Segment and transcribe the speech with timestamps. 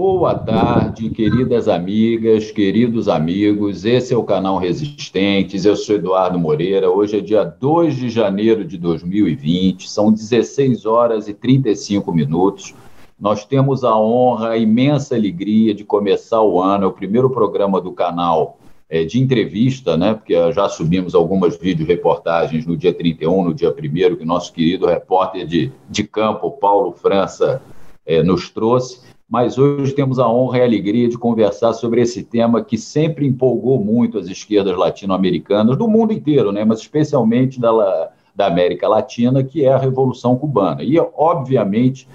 [0.00, 3.84] Boa tarde, queridas amigas, queridos amigos.
[3.84, 5.64] Esse é o canal Resistentes.
[5.64, 6.88] Eu sou Eduardo Moreira.
[6.88, 12.74] Hoje é dia 2 de janeiro de 2020, são 16 horas e 35 minutos.
[13.18, 17.80] Nós temos a honra, a imensa alegria de começar o ano, é o primeiro programa
[17.80, 18.59] do canal
[18.90, 20.14] é, de entrevista, né?
[20.14, 25.46] Porque já subimos algumas vídeo-reportagens no dia 31, no dia 1 que nosso querido repórter
[25.46, 27.62] de, de campo, Paulo França,
[28.04, 32.24] é, nos trouxe mas hoje temos a honra e a alegria de conversar sobre esse
[32.24, 36.64] tema que sempre empolgou muito as esquerdas latino-americanas, do mundo inteiro, né?
[36.64, 40.82] mas especialmente da, da América Latina, que é a Revolução Cubana.
[40.82, 42.08] E, obviamente,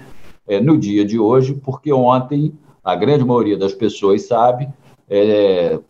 [0.46, 2.52] é, no dia de hoje, porque ontem
[2.84, 4.68] a grande maioria das pessoas sabe,
[5.08, 5.80] é,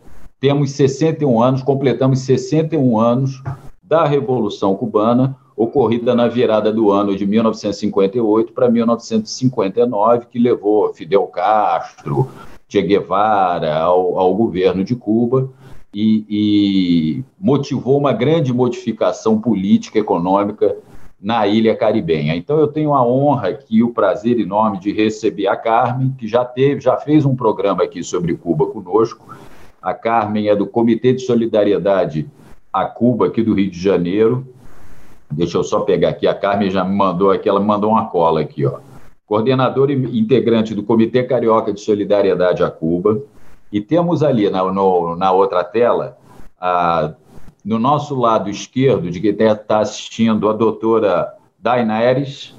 [0.40, 3.42] temos 61 anos, completamos 61 anos
[3.82, 11.26] da Revolução Cubana, ocorrida na virada do ano de 1958 para 1959, que levou Fidel
[11.28, 12.28] Castro,
[12.68, 15.48] Che Guevara ao, ao governo de Cuba
[15.94, 20.76] e, e motivou uma grande modificação política e econômica
[21.18, 22.36] na ilha caribenha.
[22.36, 26.44] Então eu tenho a honra aqui, o prazer enorme de receber a Carmen, que já
[26.44, 29.26] teve, já fez um programa aqui sobre Cuba conosco.
[29.86, 32.28] A Carmen é do Comitê de Solidariedade
[32.72, 34.46] a Cuba aqui do Rio de Janeiro
[35.30, 38.06] Deixa eu só pegar aqui, a Carmen já me mandou aqui, ela me mandou uma
[38.06, 38.78] cola aqui, ó.
[39.26, 43.20] Coordenador e integrante do Comitê Carioca de Solidariedade a Cuba.
[43.72, 46.16] E temos ali na, no, na outra tela,
[46.60, 47.12] a,
[47.64, 52.54] no nosso lado esquerdo, de quem está assistindo, a doutora Dainares,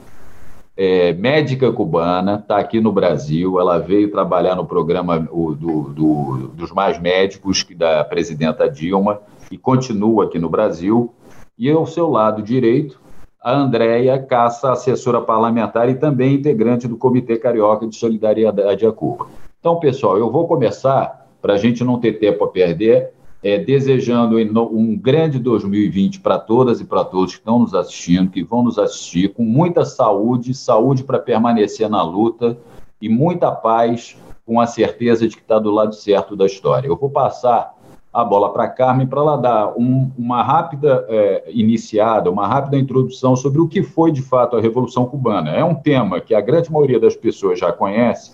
[0.78, 3.60] é, médica cubana, está aqui no Brasil.
[3.60, 9.20] Ela veio trabalhar no programa o, do, do, dos mais médicos da presidenta Dilma
[9.52, 11.12] e continua aqui no Brasil.
[11.58, 13.00] E ao seu lado direito,
[13.42, 19.26] a Andréia Caça, assessora parlamentar e também integrante do Comitê Carioca de Solidariedade a Cuba.
[19.60, 23.14] Então, pessoal, eu vou começar, para a gente não ter tempo a perder,
[23.44, 28.44] é, desejando um grande 2020 para todas e para todos que estão nos assistindo, que
[28.44, 32.58] vão nos assistir, com muita saúde, saúde para permanecer na luta
[33.02, 36.88] e muita paz, com a certeza de que está do lado certo da história.
[36.88, 37.76] Eu vou passar
[38.12, 42.78] a bola para a Carmen para ela dar um, uma rápida é, iniciada, uma rápida
[42.78, 45.52] introdução sobre o que foi de fato a Revolução Cubana.
[45.52, 48.32] É um tema que a grande maioria das pessoas já conhece,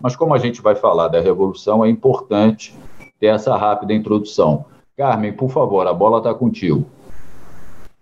[0.00, 2.74] mas como a gente vai falar da Revolução, é importante
[3.18, 4.64] ter essa rápida introdução.
[4.96, 6.86] Carmen, por favor, a bola está contigo.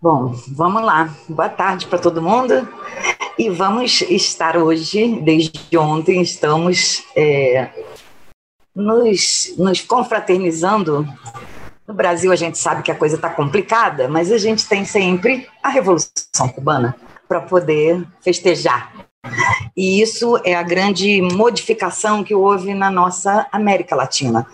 [0.01, 1.15] Bom, vamos lá.
[1.29, 2.69] Boa tarde para todo mundo.
[3.39, 7.69] E vamos estar hoje, desde ontem, estamos é,
[8.75, 11.07] nos, nos confraternizando.
[11.87, 15.47] No Brasil, a gente sabe que a coisa está complicada, mas a gente tem sempre
[15.63, 16.97] a Revolução Cubana
[17.29, 18.93] para poder festejar.
[19.77, 24.47] E isso é a grande modificação que houve na nossa América Latina.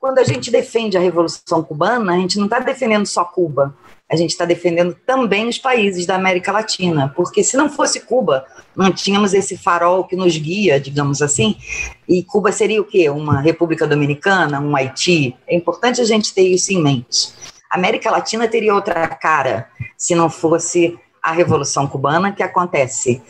[0.00, 3.74] Quando a gente defende a Revolução Cubana, a gente não está defendendo só Cuba,
[4.08, 8.46] a gente está defendendo também os países da América Latina, porque se não fosse Cuba,
[8.76, 11.56] não tínhamos esse farol que nos guia, digamos assim,
[12.08, 13.10] e Cuba seria o quê?
[13.10, 15.36] Uma República Dominicana, um Haiti?
[15.48, 17.32] É importante a gente ter isso em mente.
[17.68, 23.20] A América Latina teria outra cara se não fosse a Revolução Cubana, que acontece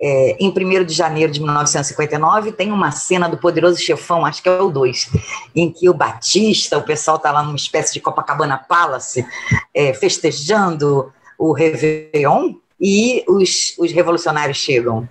[0.00, 4.48] é, em 1 de janeiro de 1959, tem uma cena do Poderoso Chefão, acho que
[4.48, 5.10] é o 2,
[5.54, 9.26] em que o Batista, o pessoal está lá numa espécie de Copacabana Palace,
[9.74, 15.08] é, festejando o Réveillon, e os, os revolucionários chegam.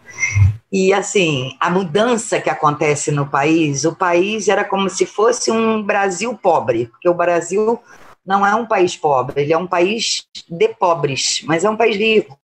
[0.72, 5.82] E, assim, a mudança que acontece no país, o país era como se fosse um
[5.82, 7.80] Brasil pobre, porque o Brasil
[8.28, 11.96] não é um país pobre, ele é um país de pobres, mas é um país
[11.96, 12.38] rico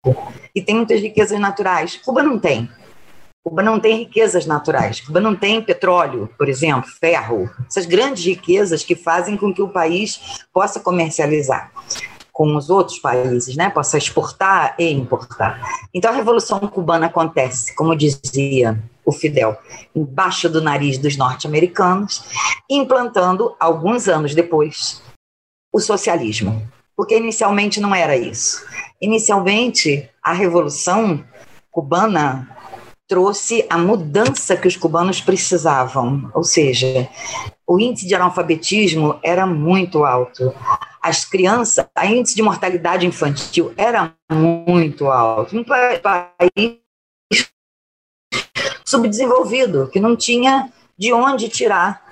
[0.56, 1.98] e tem muitas riquezas naturais.
[1.98, 2.70] Cuba não tem.
[3.44, 5.02] Cuba não tem riquezas naturais.
[5.02, 9.68] Cuba não tem petróleo, por exemplo, ferro, essas grandes riquezas que fazem com que o
[9.68, 11.70] país possa comercializar
[12.32, 13.70] com os outros países, né?
[13.70, 15.62] Possa exportar e importar.
[15.94, 19.57] Então a revolução cubana acontece, como dizia o Fidel,
[19.94, 22.24] embaixo do nariz dos norte-americanos,
[22.69, 25.04] implantando alguns anos depois
[25.74, 26.62] o socialismo,
[26.96, 28.64] porque inicialmente não era isso.
[29.02, 31.25] Inicialmente, a Revolução
[31.72, 32.48] Cubana
[33.08, 37.10] trouxe a mudança que os cubanos precisavam, ou seja,
[37.68, 40.54] o índice de analfabetismo era muito alto.
[41.02, 45.58] As crianças, a índice de mortalidade infantil era muito alto.
[45.58, 46.78] Um país
[48.86, 52.03] subdesenvolvido, que não tinha de onde tirar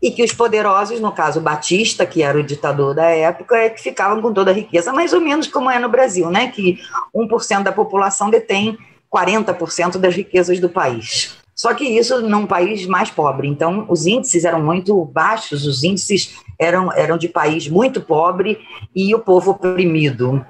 [0.00, 3.82] e que os poderosos, no caso Batista, que era o ditador da época, é que
[3.82, 6.48] ficavam com toda a riqueza, mais ou menos como é no Brasil, né?
[6.48, 6.78] que
[7.14, 8.78] 1% da população detém
[9.12, 11.36] 40% das riquezas do país.
[11.54, 13.48] Só que isso num país mais pobre.
[13.48, 18.60] Então, os índices eram muito baixos, os índices eram, eram de país muito pobre
[18.94, 20.46] e o povo oprimido.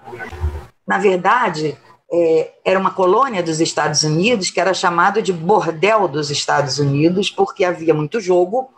[0.86, 1.78] Na verdade,
[2.10, 7.30] é, era uma colônia dos Estados Unidos que era chamado de bordel dos Estados Unidos,
[7.30, 8.70] porque havia muito jogo,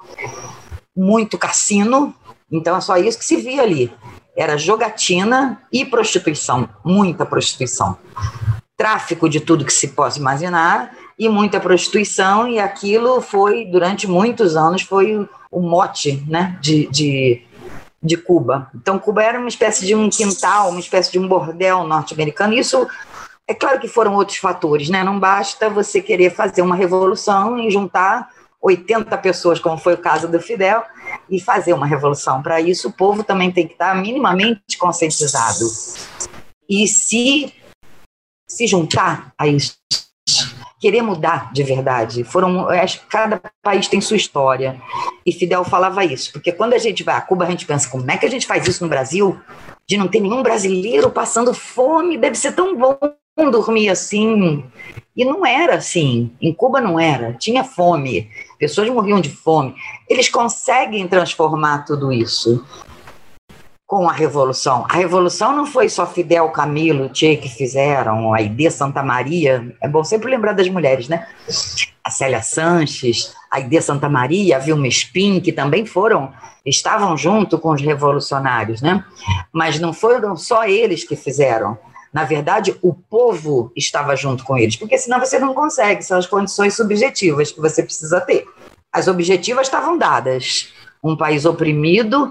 [0.97, 2.15] muito cassino,
[2.51, 3.93] então é só isso que se via ali.
[4.37, 7.97] Era jogatina e prostituição, muita prostituição.
[8.77, 14.57] Tráfico de tudo que se possa imaginar e muita prostituição, e aquilo foi, durante muitos
[14.57, 17.43] anos, foi o mote né, de, de,
[18.03, 18.71] de Cuba.
[18.75, 22.55] Então, Cuba era uma espécie de um quintal, uma espécie de um bordel norte-americano.
[22.55, 22.89] Isso
[23.51, 25.03] é claro que foram outros fatores, né?
[25.03, 28.31] Não basta você querer fazer uma revolução e juntar
[28.63, 30.85] 80 pessoas, como foi o caso do Fidel,
[31.29, 32.41] e fazer uma revolução.
[32.41, 35.65] Para isso, o povo também tem que estar minimamente conscientizado.
[36.69, 37.53] E se,
[38.49, 39.75] se juntar a isso,
[40.79, 42.23] querer mudar de verdade.
[42.23, 44.81] Foram, acho que cada país tem sua história.
[45.27, 48.09] E Fidel falava isso, porque quando a gente vai a Cuba, a gente pensa, como
[48.09, 49.37] é que a gente faz isso no Brasil?
[49.89, 52.97] De não ter nenhum brasileiro passando fome, deve ser tão bom
[53.51, 54.65] dormir assim.
[55.17, 56.33] E não era assim.
[56.41, 57.33] Em Cuba não era.
[57.35, 58.31] Tinha fome.
[58.59, 59.75] Pessoas morriam de fome.
[60.09, 62.65] Eles conseguem transformar tudo isso
[63.91, 64.87] com a Revolução.
[64.89, 69.75] A Revolução não foi só Fidel Camilo, Che que fizeram, a Ide Santa Maria.
[69.83, 71.27] É bom sempre lembrar das mulheres, né?
[72.05, 76.33] A Célia Sanches, a Ide Santa Maria, a Vilma Spin, que também foram,
[76.65, 79.05] estavam junto com os revolucionários, né?
[79.53, 81.77] Mas não foram só eles que fizeram.
[82.13, 86.27] Na verdade, o povo estava junto com eles, porque senão você não consegue, são as
[86.27, 88.45] condições subjetivas que você precisa ter.
[88.93, 90.73] As objetivas estavam dadas.
[91.03, 92.31] Um país oprimido,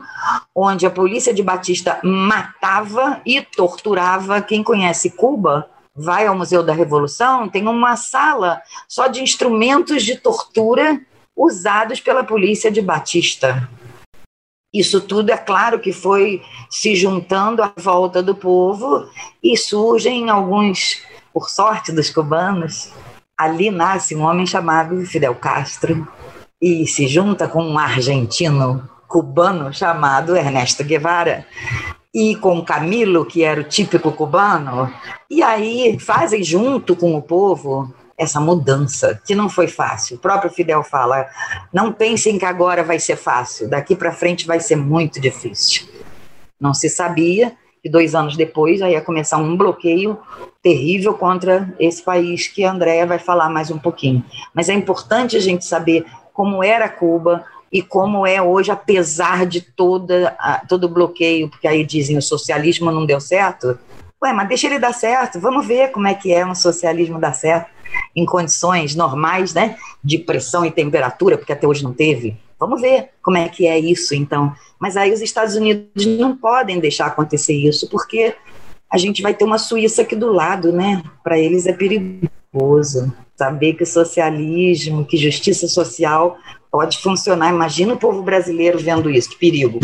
[0.54, 4.42] onde a polícia de Batista matava e torturava.
[4.42, 10.16] Quem conhece Cuba vai ao Museu da Revolução, tem uma sala só de instrumentos de
[10.16, 11.02] tortura
[11.36, 13.68] usados pela polícia de Batista.
[14.74, 19.10] Isso tudo, é claro, que foi se juntando à volta do povo
[19.44, 21.02] e surgem alguns,
[21.34, 22.92] por sorte dos cubanos,
[23.36, 26.08] ali nasce um homem chamado Fidel Castro
[26.62, 31.48] e se junta com um argentino cubano chamado Ernesto Guevara
[32.14, 34.92] e com Camilo, que era o típico cubano,
[35.30, 40.18] e aí fazem junto com o povo essa mudança, que não foi fácil.
[40.18, 41.26] O próprio Fidel fala:
[41.74, 45.88] não pensem que agora vai ser fácil, daqui para frente vai ser muito difícil.
[46.60, 50.20] Não se sabia que dois anos depois ia começar um bloqueio
[50.62, 54.22] terrível contra esse país que a Andrea vai falar mais um pouquinho.
[54.54, 59.62] Mas é importante a gente saber como era Cuba e como é hoje, apesar de
[59.62, 60.36] toda,
[60.68, 63.80] todo o bloqueio, porque aí dizem o socialismo não deu certo.
[64.22, 67.32] Ué, mas deixa ele dar certo, vamos ver como é que é um socialismo dar
[67.32, 67.79] certo
[68.16, 72.38] em condições normais, né, de pressão e temperatura, porque até hoje não teve.
[72.60, 74.54] Vamos ver como é que é isso, então.
[74.80, 78.36] Mas aí os Estados Unidos não podem deixar acontecer isso, porque
[78.92, 81.04] a gente vai ter uma Suíça aqui do lado, né?
[81.24, 86.38] Para eles é perigoso saber que socialismo, que justiça social
[86.70, 87.54] pode funcionar.
[87.54, 89.80] Imagina o povo brasileiro vendo isso, que perigo.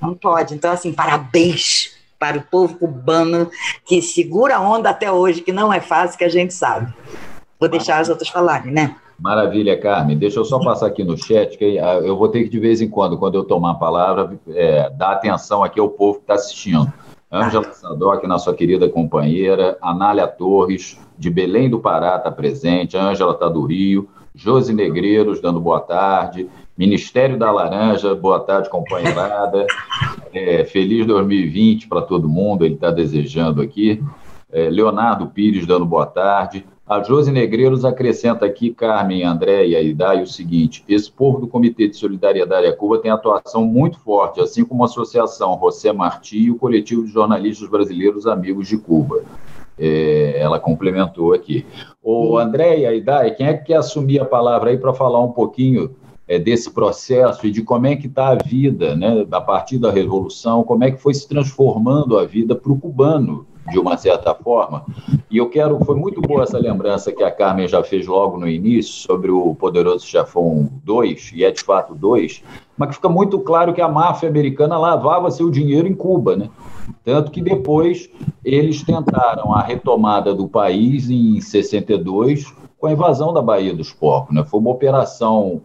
[0.00, 0.54] Não pode.
[0.54, 3.50] Então, assim, parabéns para o povo cubano
[3.84, 6.92] que segura a onda até hoje, que não é fácil, que a gente sabe.
[7.58, 8.96] Vou deixar as outras falarem, né?
[9.18, 10.18] Maravilha, Carmen.
[10.18, 12.82] Deixa eu só passar aqui no chat, que ah, eu vou ter que, de vez
[12.82, 16.34] em quando, quando eu tomar a palavra, é, dar atenção aqui ao povo que está
[16.34, 16.92] assistindo.
[17.32, 17.72] Ângela.
[17.72, 23.64] Sadoc, nossa querida companheira, Anália Torres, de Belém do Pará, está presente, Ângela está do
[23.64, 29.66] Rio, Josi Negreiros, dando boa tarde, Ministério da Laranja, boa tarde, companheirada,
[30.32, 34.02] é, feliz 2020 para todo mundo, ele está desejando aqui,
[34.52, 40.22] é, Leonardo Pires, dando boa tarde, a Josi Negreiros acrescenta aqui, Carmen, André e Aidai,
[40.22, 44.64] o seguinte: esse povo do Comitê de Solidariedade a Cuba tem atuação muito forte, assim
[44.64, 49.22] como a Associação José Martí e o Coletivo de Jornalistas Brasileiros Amigos de Cuba.
[49.76, 51.66] É, ela complementou aqui.
[52.02, 55.32] O André e Aidai, quem é que quer assumir a palavra aí para falar um
[55.32, 55.90] pouquinho
[56.28, 59.90] é, desse processo e de como é que está a vida, né, a partir da
[59.90, 63.44] Revolução, como é que foi se transformando a vida para o cubano?
[63.70, 64.84] De uma certa forma.
[65.30, 68.48] E eu quero, foi muito boa essa lembrança que a Carmen já fez logo no
[68.48, 72.42] início sobre o Poderoso Chefão 2, e é de fato 2,
[72.76, 76.50] mas que fica muito claro que a máfia americana lavava seu dinheiro em Cuba, né?
[77.04, 78.08] Tanto que depois
[78.44, 84.34] eles tentaram a retomada do país em 62 com a invasão da Baía dos Porcos,
[84.34, 84.44] né?
[84.44, 85.62] Foi uma operação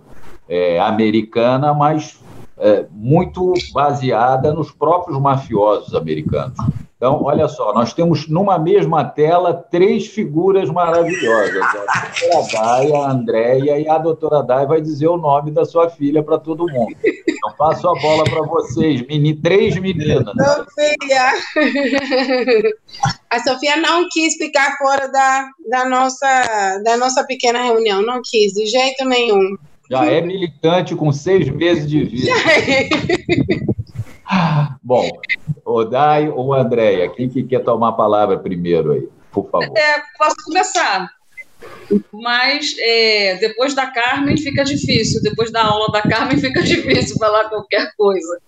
[0.48, 2.21] é, americana, mas
[2.62, 6.56] é, muito baseada nos próprios mafiosos americanos.
[6.96, 13.80] Então, olha só, nós temos numa mesma tela três figuras maravilhosas: a doutora a Andréia
[13.80, 16.96] e a doutora Dai vai dizer o nome da sua filha para todo mundo.
[17.04, 20.24] Então, passo a bola para vocês, meni, três meninas.
[20.26, 21.32] Sofia!
[23.32, 28.54] A Sofia não quis ficar fora da, da, nossa, da nossa pequena reunião, não quis,
[28.54, 29.58] de jeito nenhum.
[29.92, 32.32] Já é militante com seis meses de vida.
[34.82, 35.10] Bom,
[35.66, 39.78] o Dai ou Andréia, quem que quer tomar a palavra primeiro aí, por favor?
[39.78, 41.10] É, posso começar.
[42.14, 47.50] Mas é, depois da Carmen fica difícil, depois da aula da Carmen fica difícil falar
[47.50, 48.40] qualquer coisa.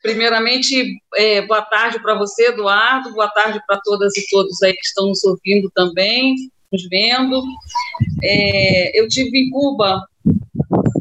[0.00, 4.86] Primeiramente, é, boa tarde para você, Eduardo, boa tarde para todas e todos aí que
[4.86, 6.34] estão nos ouvindo também,
[6.72, 7.42] nos vendo.
[8.22, 10.02] É, eu tive em Cuba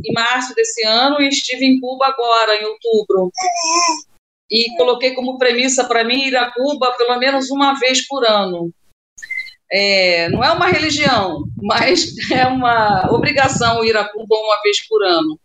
[0.04, 3.32] em março desse ano e estive em Cuba agora, em outubro.
[4.50, 8.72] E coloquei como premissa para mim ir a Cuba pelo menos uma vez por ano.
[9.72, 15.04] É, não é uma religião, mas é uma obrigação ir a Cuba uma vez por
[15.04, 15.40] ano.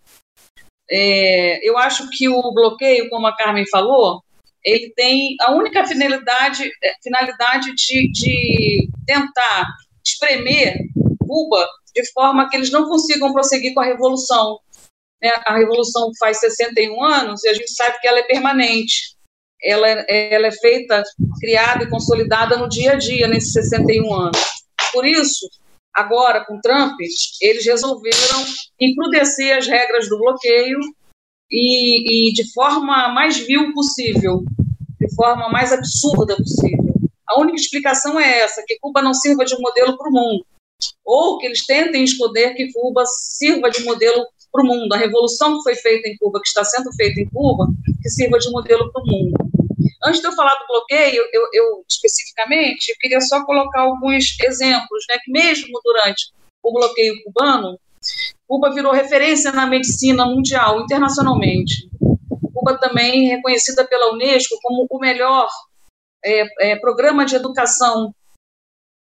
[0.90, 4.22] É, eu acho que o bloqueio, como a Carmen falou,
[4.64, 9.68] ele tem a única finalidade, é, finalidade de, de tentar
[10.04, 10.76] espremer
[11.26, 11.66] Cuba
[11.96, 14.60] de forma que eles não consigam prosseguir com a revolução.
[15.22, 15.30] Né?
[15.46, 19.16] A revolução faz 61 anos e a gente sabe que ela é permanente.
[19.62, 21.02] Ela, ela é feita,
[21.40, 24.38] criada e consolidada no dia a dia, nesses 61 anos.
[24.92, 25.48] Por isso,
[25.94, 26.94] agora, com Trump,
[27.40, 28.44] eles resolveram
[28.78, 30.78] encrudecer as regras do bloqueio
[31.50, 34.44] e, e de forma mais vil possível,
[35.00, 36.94] de forma mais absurda possível.
[37.26, 40.44] A única explicação é essa, que Cuba não sirva de modelo para o mundo
[41.04, 44.92] ou que eles tentem esconder que Cuba sirva de modelo para o mundo.
[44.92, 47.66] A revolução que foi feita em Cuba, que está sendo feita em Cuba,
[48.02, 49.34] que sirva de modelo para o mundo.
[50.04, 55.04] Antes de eu falar do bloqueio, eu, eu especificamente eu queria só colocar alguns exemplos,
[55.08, 57.78] né, que mesmo durante o bloqueio cubano,
[58.46, 61.88] Cuba virou referência na medicina mundial, internacionalmente.
[62.54, 65.48] Cuba também é reconhecida pela Unesco como o melhor
[66.24, 68.14] é, é, programa de educação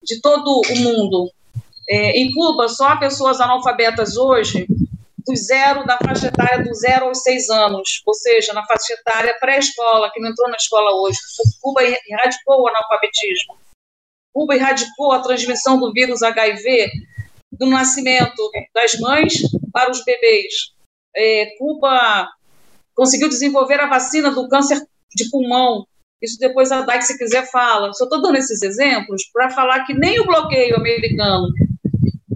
[0.03, 1.31] de todo o mundo.
[1.89, 4.67] É, em Cuba, só há pessoas analfabetas hoje
[5.27, 9.37] do zero, da faixa etária do zero aos seis anos, ou seja, na faixa etária
[9.41, 11.19] pré-escola, que não entrou na escola hoje.
[11.61, 13.57] Cuba erradicou o analfabetismo.
[14.33, 16.91] Cuba erradicou a transmissão do vírus HIV
[17.53, 19.43] do nascimento das mães
[19.73, 20.73] para os bebês.
[21.15, 22.29] É, Cuba
[22.95, 24.81] conseguiu desenvolver a vacina do câncer
[25.15, 25.87] de pulmão.
[26.21, 27.93] Isso depois a Dai, se quiser, fala.
[27.93, 31.49] Só estou dando esses exemplos para falar que nem o bloqueio americano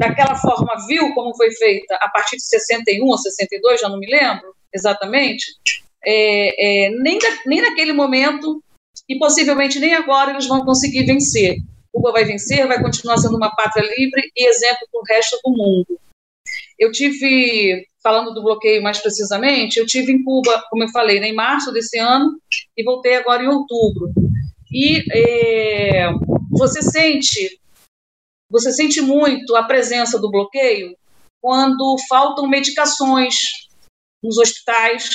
[0.03, 4.07] daquela forma vil como foi feita a partir de 61 ou 62, já não me
[4.07, 5.45] lembro exatamente,
[6.05, 8.63] é, é, nem, da, nem naquele momento
[9.09, 11.57] e possivelmente nem agora eles vão conseguir vencer.
[11.93, 15.51] Cuba vai vencer, vai continuar sendo uma pátria livre e exemplo para o resto do
[15.51, 16.01] mundo.
[16.79, 21.29] Eu tive, falando do bloqueio mais precisamente, eu tive em Cuba, como eu falei, né,
[21.29, 22.33] em março desse ano
[22.77, 24.11] e voltei agora em outubro.
[24.73, 26.11] E é,
[26.51, 27.61] você sente
[28.53, 30.95] você sente muito a presença do bloqueio?
[31.41, 33.35] Quando faltam medicações
[34.23, 35.09] nos hospitais,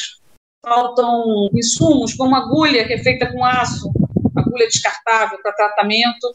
[0.65, 3.91] faltam insumos, como agulha que é feita com aço,
[4.35, 6.33] agulha descartável para tratamento,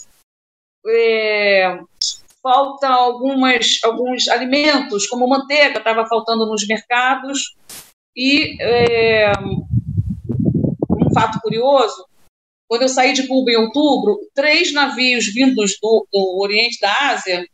[0.86, 1.80] é,
[2.40, 7.56] falta algumas, alguns alimentos, como manteiga, estava faltando nos mercados,
[8.16, 12.06] e é, um fato curioso,
[12.72, 17.46] quando eu saí de Cuba em outubro, três navios vindos do, do Oriente da Ásia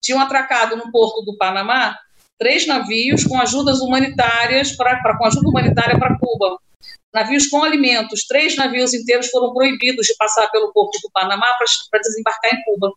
[0.00, 1.98] tinham atracado no porto do Panamá
[2.38, 6.56] três navios com ajudas humanitárias para com ajuda humanitária para Cuba.
[7.12, 11.48] Navios com alimentos, três navios inteiros foram proibidos de passar pelo porto do Panamá
[11.90, 12.92] para desembarcar em Cuba.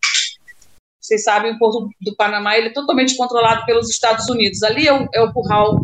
[1.00, 4.62] Vocês sabem, o porto do Panamá ele é totalmente controlado pelos Estados Unidos.
[4.62, 5.84] Ali é o, é o curral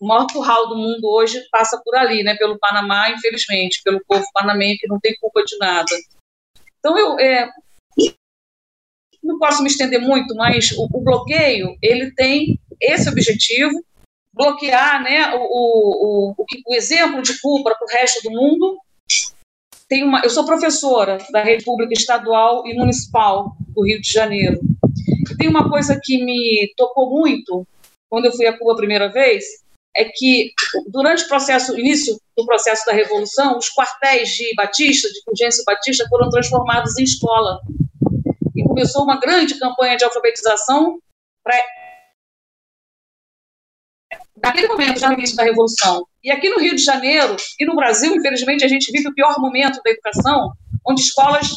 [0.00, 4.24] o maior curral do mundo hoje passa por ali, né, pelo Panamá, infelizmente, pelo povo
[4.32, 5.92] panamenho que não tem culpa de nada.
[6.78, 7.50] Então, eu é,
[9.22, 13.84] não posso me estender muito, mas o, o, bloqueio, ele tem esse objetivo,
[14.32, 18.78] bloquear né, o, o, o, o exemplo de culpa para o resto do mundo.
[19.86, 24.58] Tem uma, eu sou professora da rede pública estadual e municipal do Rio de Janeiro.
[25.30, 27.66] E tem uma coisa que me tocou muito
[28.08, 29.44] quando eu fui a Cuba a primeira vez,
[29.96, 30.52] é que
[30.88, 36.06] durante o processo, início do processo da revolução, os quartéis de Batista, de Fulgêncio Batista,
[36.08, 37.60] foram transformados em escola.
[38.56, 40.98] E começou uma grande campanha de alfabetização
[41.42, 41.56] para
[44.42, 46.06] naquele momento, já no início da Revolução.
[46.22, 49.38] E aqui no Rio de Janeiro e no Brasil, infelizmente, a gente vive o pior
[49.38, 50.52] momento da educação,
[50.86, 51.48] onde escolas.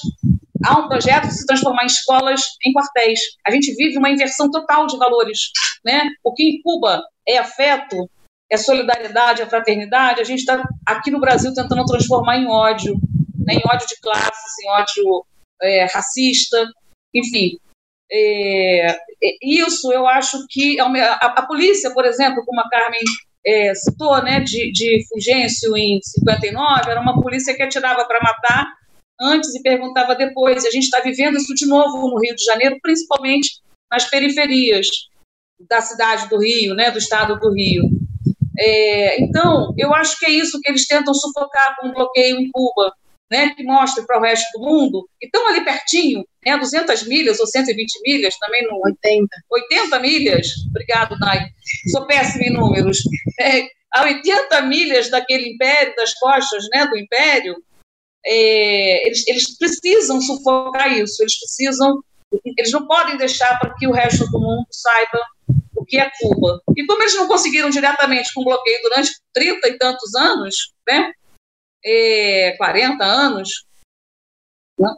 [0.66, 3.20] Há um projeto de se transformar em escolas em quartéis.
[3.46, 5.52] A gente vive uma inversão total de valores.
[5.84, 6.10] Né?
[6.24, 8.10] O que em Cuba é afeto,
[8.52, 12.96] é solidariedade, é fraternidade, a gente está aqui no Brasil tentando transformar em ódio,
[13.46, 13.56] né?
[13.56, 15.26] em ódio de classes, em ódio
[15.62, 16.66] é, racista,
[17.14, 17.58] enfim.
[18.12, 18.98] É,
[19.42, 23.02] isso eu acho que a, a, a, polícia, por exemplo, como a Carmen
[23.46, 28.68] é, citou, né, de, de Fulgêncio em 59, era uma polícia que atirava para matar
[29.20, 30.64] antes e perguntava depois.
[30.64, 34.88] E a gente está vivendo isso de novo no Rio de Janeiro, principalmente nas periferias
[35.68, 37.84] da cidade do Rio, né, do estado do Rio.
[38.58, 42.50] É, então, eu acho que é isso que eles tentam sufocar com o bloqueio em
[42.52, 42.94] Cuba
[43.34, 47.40] né, que mostre para o resto do mundo, e estão ali pertinho, né, 200 milhas
[47.40, 49.28] ou 120 milhas, também no 80.
[49.50, 51.48] 80 milhas, obrigado, Nai,
[51.92, 53.00] sou péssima em números,
[53.40, 57.56] é, a 80 milhas daquele império, das costas né, do império,
[58.24, 62.04] é, eles, eles precisam sufocar isso, eles precisam,
[62.56, 65.20] eles não podem deixar para que o resto do mundo saiba
[65.84, 66.62] o que é Cuba.
[66.76, 70.56] E como eles não conseguiram diretamente com bloqueio durante 30 e tantos anos,
[70.88, 71.12] né,
[71.86, 73.66] é, 40 anos,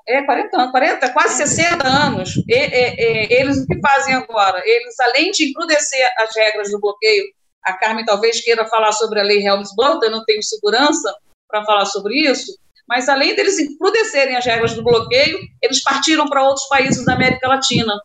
[0.08, 4.62] é 40 anos, 40, quase 60 anos, e, e, eles o que fazem agora?
[4.65, 7.25] Eles, além de encrudecer as regras do bloqueio,
[7.63, 11.13] a Carmen talvez queira falar sobre a lei Helms-Burton, não tenho segurança
[11.50, 12.56] para falar sobre isso,
[12.88, 17.48] mas além deles encrudecerem as regras do bloqueio, eles partiram para outros países da América
[17.48, 18.00] Latina.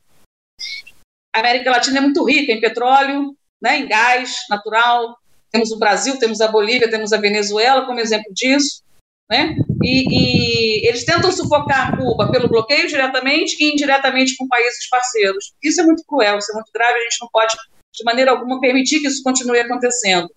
[1.35, 5.17] A América Latina é muito rica em petróleo, né, em gás natural,
[5.51, 8.83] temos o Brasil, temos a Bolívia, temos a Venezuela como exemplo disso,
[9.29, 9.57] né?
[9.83, 15.53] E, e, eles tentam sufocar Cuba pelo bloqueio diretamente e indiretamente com países parceiros.
[15.63, 17.57] Isso é muito cruel, isso é muito grave, a gente não pode,
[17.93, 20.29] de maneira alguma, permitir que isso continue acontecendo.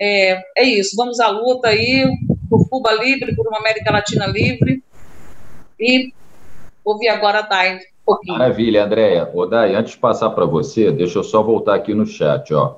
[0.00, 2.06] É, é isso, vamos à luta aí
[2.48, 4.82] por Cuba livre, por uma América Latina livre.
[5.78, 6.12] E
[6.84, 8.38] ouvir agora a Dai um pouquinho.
[8.38, 9.30] Maravilha, Andréia.
[9.34, 12.52] Ô, Dai, antes de passar para você, deixa eu só voltar aqui no chat.
[12.54, 12.74] Ó.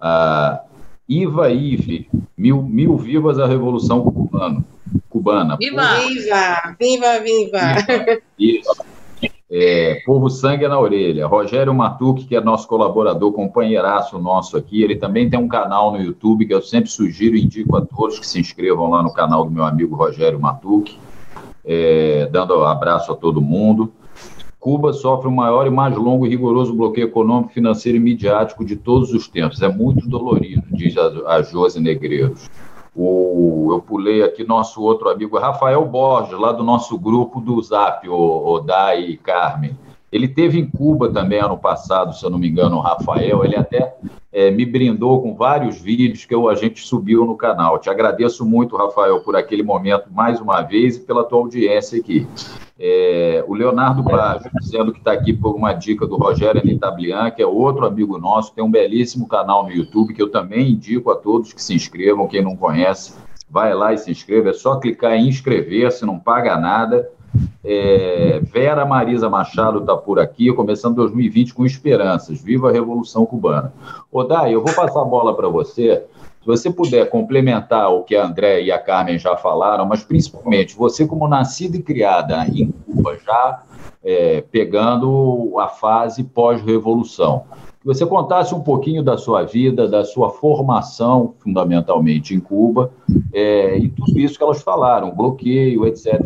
[0.00, 0.62] Ah,
[1.08, 4.64] Iva Ive, mil, mil vivas a Revolução Cubana.
[5.08, 5.56] cubana.
[5.56, 5.82] Viva!
[6.08, 6.76] Viva!
[6.78, 8.22] Viva, viva!
[8.38, 8.94] viva.
[9.50, 11.26] É, Povo Sangue na Orelha.
[11.26, 16.02] Rogério Matuque, que é nosso colaborador, companheiraço nosso aqui, ele também tem um canal no
[16.02, 19.44] YouTube que eu sempre sugiro e indico a todos que se inscrevam lá no canal
[19.44, 20.98] do meu amigo Rogério Matuque.
[21.64, 23.92] É, dando um abraço a todo mundo.
[24.64, 28.76] Cuba sofre o maior e mais longo e rigoroso bloqueio econômico, financeiro e midiático de
[28.76, 29.60] todos os tempos.
[29.60, 32.48] É muito dolorido, diz a, a Negreiros.
[32.96, 38.08] O, eu pulei aqui nosso outro amigo Rafael Borges, lá do nosso grupo do Zap,
[38.08, 39.76] o, o Dai e Carmen.
[40.10, 43.44] Ele teve em Cuba também ano passado, se eu não me engano, o Rafael.
[43.44, 43.94] Ele até
[44.32, 47.78] é, me brindou com vários vídeos que eu, a gente subiu no canal.
[47.78, 52.26] Te agradeço muito, Rafael, por aquele momento mais uma vez e pela tua audiência aqui.
[52.78, 57.40] É, o Leonardo Baggio, dizendo que está aqui por uma dica do Rogério Anitablian, que
[57.40, 61.16] é outro amigo nosso, tem um belíssimo canal no YouTube que eu também indico a
[61.16, 62.26] todos que se inscrevam.
[62.26, 63.14] Quem não conhece,
[63.48, 64.50] vai lá e se inscreva.
[64.50, 67.08] É só clicar em inscrever-se, não paga nada.
[67.62, 72.40] É, Vera Marisa Machado está por aqui, começando 2020 com esperanças.
[72.42, 73.72] Viva a Revolução Cubana.
[74.10, 76.04] Odai, eu vou passar a bola para você.
[76.44, 80.76] Se você puder complementar o que a André e a Carmen já falaram, mas principalmente
[80.76, 83.62] você, como nascida e criada em Cuba, já
[84.04, 87.44] é, pegando a fase pós-revolução,
[87.80, 92.90] que você contasse um pouquinho da sua vida, da sua formação, fundamentalmente em Cuba,
[93.32, 96.20] é, e tudo isso que elas falaram, bloqueio, etc.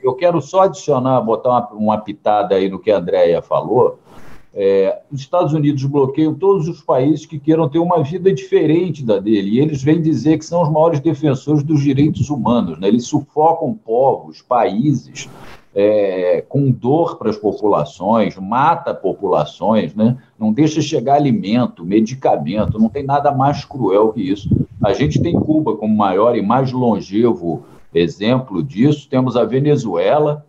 [0.00, 3.98] Eu quero só adicionar, botar uma, uma pitada aí no que a Andréia falou,
[4.54, 9.18] é, os Estados Unidos bloqueiam todos os países que queiram ter uma vida diferente da
[9.18, 12.78] dele, e eles vêm dizer que são os maiores defensores dos direitos humanos.
[12.78, 12.88] Né?
[12.88, 15.28] Eles sufocam povos, países,
[15.74, 20.16] é, com dor para as populações, mata populações, né?
[20.38, 24.48] não deixa chegar alimento, medicamento, não tem nada mais cruel que isso.
[24.82, 30.44] A gente tem Cuba como maior e mais longevo exemplo disso, temos a Venezuela,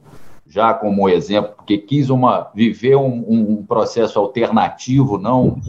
[0.49, 5.59] já como exemplo, porque quis uma, viver um, um processo alternativo, não,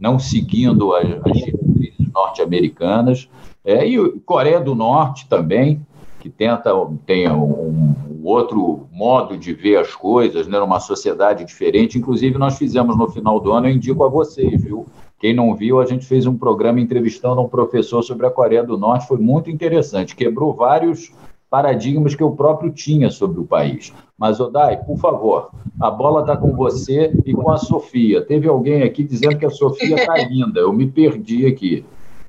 [0.00, 3.28] não seguindo as, as diretrizes norte-americanas,
[3.64, 5.84] é, e Coreia do Norte também,
[6.20, 6.70] que tenta
[7.04, 11.98] tem um, um, outro modo de ver as coisas, né, numa sociedade diferente.
[11.98, 14.86] Inclusive, nós fizemos no final do ano, eu indico a vocês, viu?
[15.18, 18.78] Quem não viu, a gente fez um programa entrevistando um professor sobre a Coreia do
[18.78, 21.12] Norte, foi muito interessante, quebrou vários
[21.50, 23.92] paradigmas que eu próprio tinha sobre o país.
[24.16, 28.20] Mas, Odai, por favor, a bola está com você e com a Sofia.
[28.22, 31.84] Teve alguém aqui dizendo que a Sofia está linda, eu me perdi aqui.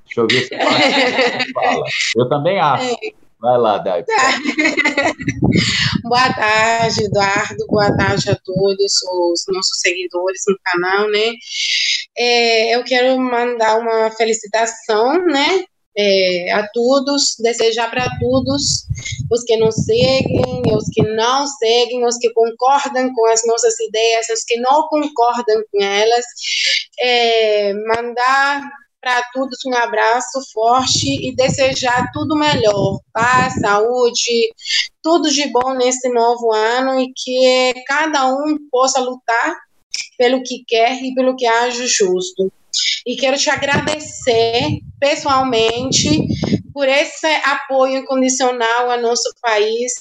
[0.05, 1.84] Deixa eu ver se fala.
[2.15, 2.95] Eu também acho.
[3.39, 4.03] Vai lá, Dai.
[4.03, 4.13] Tá.
[6.03, 7.67] Boa tarde, Eduardo.
[7.67, 11.34] Boa tarde a todos os nossos seguidores no canal, né?
[12.17, 15.63] É, eu quero mandar uma felicitação, né?
[16.01, 18.85] É, a todos, desejar para todos,
[19.29, 24.29] os que nos seguem, os que não seguem, os que concordam com as nossas ideias,
[24.29, 26.25] os que não concordam com elas,
[27.01, 28.62] é, mandar
[29.01, 34.49] para todos um abraço forte e desejar tudo melhor, paz, saúde,
[35.01, 39.57] tudo de bom nesse novo ano e que cada um possa lutar
[40.17, 42.51] pelo que quer e pelo que acha justo.
[43.05, 46.27] E quero te agradecer pessoalmente
[46.73, 49.91] por esse apoio incondicional ao nosso país,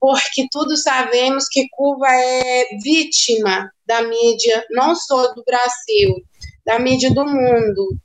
[0.00, 6.16] porque todos sabemos que Cuba é vítima da mídia, não só do Brasil,
[6.64, 7.96] da mídia do mundo.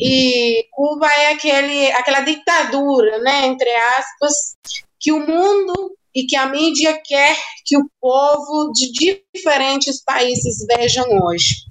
[0.00, 4.56] E Cuba é aquele, aquela ditadura, né, entre aspas,
[4.98, 11.06] que o mundo e que a mídia quer que o povo de diferentes países vejam
[11.22, 11.66] hoje.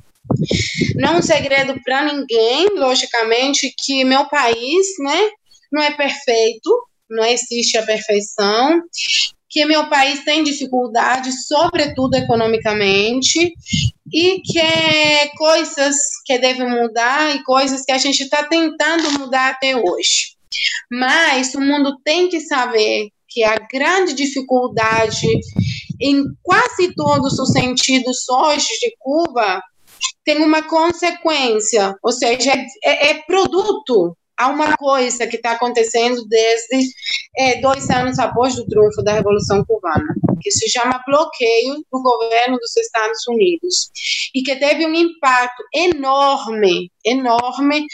[0.95, 5.29] Não é um segredo para ninguém, logicamente, que meu país, né,
[5.71, 8.81] não é perfeito, não existe a perfeição,
[9.49, 13.53] que meu país tem dificuldade, sobretudo economicamente,
[14.11, 19.49] e que é coisas que devem mudar e coisas que a gente está tentando mudar
[19.49, 20.35] até hoje.
[20.89, 25.27] Mas o mundo tem que saber que a grande dificuldade
[25.99, 29.61] em quase todos os sentidos hoje de Cuba
[30.25, 32.51] tem uma consequência, ou seja,
[32.83, 36.89] é, é produto há uma coisa que está acontecendo desde
[37.37, 42.57] é, dois anos após o triunfo da Revolução Cubana, que se chama bloqueio do governo
[42.57, 43.91] dos Estados Unidos
[44.33, 47.85] e que teve um impacto enorme, enorme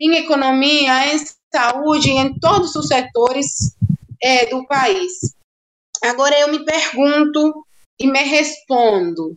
[0.00, 1.18] em economia, em
[1.52, 3.76] saúde, em todos os setores
[4.22, 5.12] é, do país.
[6.02, 7.64] Agora eu me pergunto
[7.98, 9.36] e me respondo: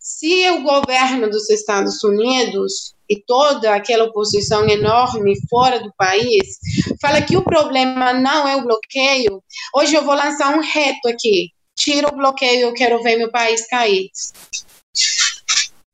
[0.00, 6.58] se o governo dos Estados Unidos e toda aquela oposição enorme fora do país
[7.00, 9.42] fala que o problema não é o bloqueio,
[9.74, 11.50] hoje eu vou lançar um reto aqui.
[11.76, 14.10] Tira o bloqueio, eu quero ver meu país cair.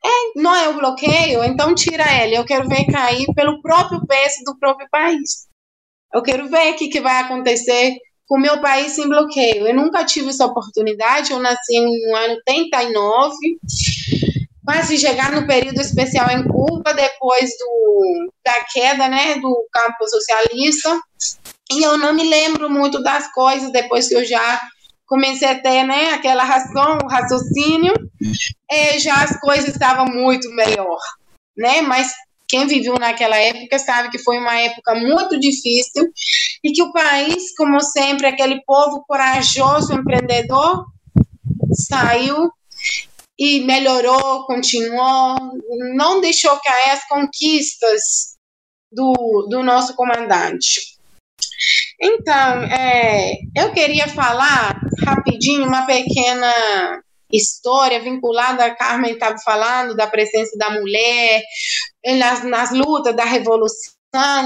[0.05, 2.37] É, não é o bloqueio, então tira ele.
[2.37, 5.47] Eu quero ver cair pelo próprio peso do próprio país.
[6.13, 9.67] Eu quero ver o que, que vai acontecer com meu país sem bloqueio.
[9.67, 13.37] Eu nunca tive essa oportunidade, eu nasci no ano 89,
[14.65, 21.01] quase chegar no período especial em Cuba, depois do, da queda né, do campo socialista,
[21.71, 24.61] e eu não me lembro muito das coisas depois que eu já
[25.07, 27.95] comecei a ter né, aquela razão, o raciocínio,
[28.69, 30.99] é, já as coisas estavam muito melhor,
[31.57, 31.81] né?
[31.81, 32.13] Mas
[32.49, 36.11] quem viveu naquela época sabe que foi uma época muito difícil
[36.63, 40.87] e que o país, como sempre, aquele povo corajoso, empreendedor,
[41.73, 42.51] saiu
[43.39, 45.37] e melhorou, continuou,
[45.95, 48.37] não deixou cair as conquistas
[48.91, 50.97] do, do nosso comandante.
[52.01, 60.07] Então, é, eu queria falar rapidinho uma pequena história vinculada a Carmen estava falando da
[60.07, 61.43] presença da mulher
[62.19, 63.97] nas, nas lutas da revolução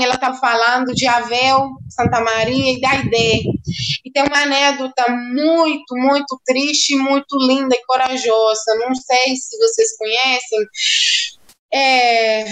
[0.03, 3.43] ela estava falando de Avel, Santa Maria e da Aide.
[4.05, 8.75] E tem uma anedota muito, muito triste, muito linda e corajosa.
[8.81, 10.67] Não sei se vocês conhecem.
[11.73, 12.45] É,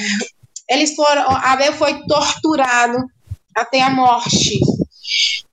[0.70, 2.98] eles foram, Abel foi torturado
[3.56, 4.60] até a morte.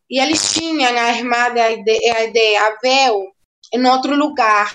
[0.09, 3.34] E eles tinham a irmã da Aide, Abel,
[3.75, 4.73] em outro lugar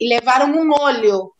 [0.00, 1.32] e levaram um olho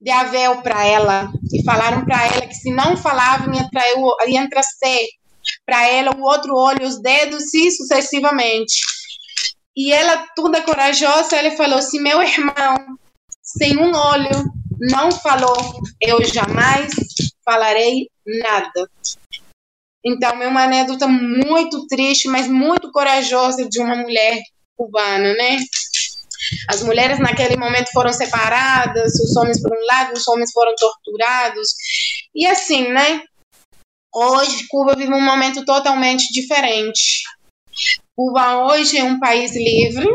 [0.00, 3.96] de Avel para ela e falaram para ela que se não falava ia, trair,
[4.28, 5.08] ia trazer
[5.64, 8.80] para ela o outro olho, os dedos e sucessivamente.
[9.76, 12.98] E ela, toda corajosa, ela falou assim: meu irmão,
[13.42, 14.30] sem um olho,
[14.78, 15.56] não falou,
[16.00, 16.92] eu jamais
[17.44, 18.88] falarei nada.
[20.04, 24.40] Então, é uma anedota muito triste, mas muito corajosa de uma mulher
[24.76, 25.58] cubana, né?
[26.68, 31.74] As mulheres naquele momento foram separadas, os homens por um lado, os homens foram torturados.
[32.34, 33.22] E assim, né?
[34.14, 37.22] Hoje, Cuba vive um momento totalmente diferente.
[38.14, 40.08] Cuba hoje é um país livre,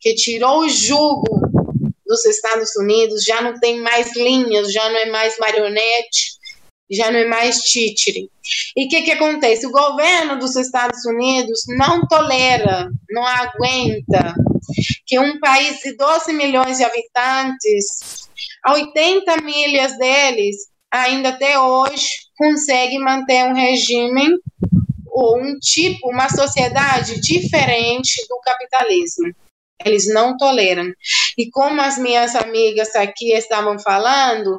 [0.00, 1.40] que tirou o jugo
[2.06, 6.36] dos Estados Unidos, já não tem mais linhas, já não é mais marionete,
[6.90, 8.30] já não é mais títere.
[8.76, 9.66] E o que, que acontece?
[9.66, 14.34] O governo dos Estados Unidos não tolera, não aguenta
[15.06, 18.28] que um país de 12 milhões de habitantes,
[18.64, 20.56] a 80 milhas deles,
[20.90, 24.38] ainda até hoje consegue manter um regime
[25.06, 29.32] ou um tipo, uma sociedade diferente do capitalismo.
[29.84, 30.90] Eles não toleram.
[31.38, 34.58] E como as minhas amigas aqui estavam falando,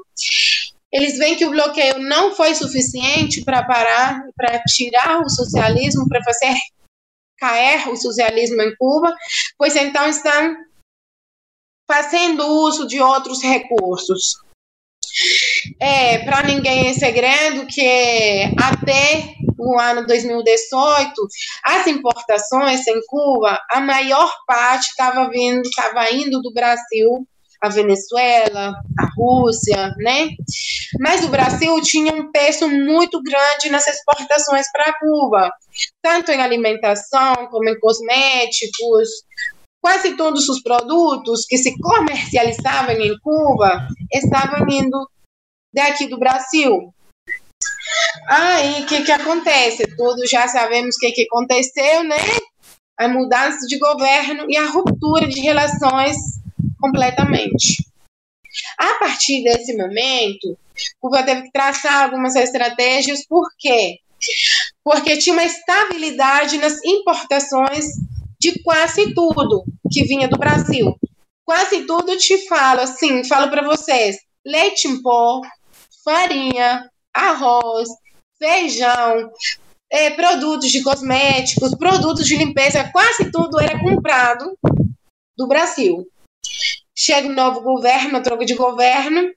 [0.98, 6.24] eles veem que o bloqueio não foi suficiente para parar, para tirar o socialismo, para
[6.24, 6.56] fazer
[7.38, 9.16] cair o socialismo em Cuba,
[9.60, 10.56] pois então estão
[11.88, 14.38] fazendo uso de outros recursos.
[15.80, 21.14] É, para ninguém é segredo que até o ano 2018,
[21.64, 27.28] as importações em Cuba, a maior parte estava vindo, estava indo do Brasil,
[27.62, 30.30] a Venezuela, a Rússia, né?
[31.00, 35.52] Mas o Brasil tinha um peso muito grande nas exportações para Cuba,
[36.02, 39.10] tanto em alimentação como em cosméticos,
[39.82, 45.10] quase todos os produtos que se comercializavam em Cuba estavam indo
[45.74, 46.94] daqui do Brasil.
[48.28, 49.96] Aí, o que, que acontece?
[49.96, 52.18] Todos já sabemos o que, que aconteceu, né?
[53.00, 56.18] A mudança de governo e a ruptura de relações
[56.80, 57.86] completamente.
[58.78, 60.58] A partir desse momento,
[61.00, 64.00] Cuba teve que traçar algumas estratégias, por quê?
[64.84, 67.86] Porque tinha uma estabilidade nas importações
[68.40, 70.96] de quase tudo que vinha do Brasil.
[71.46, 75.42] Quase tudo te falo, assim, falo para vocês: leite em pó,
[76.04, 77.90] farinha, arroz,
[78.38, 79.32] feijão,
[79.90, 84.58] é, produtos de cosméticos, produtos de limpeza, quase tudo era comprado
[85.38, 86.08] do Brasil.
[86.98, 89.30] Chega um novo governo, troca de governo,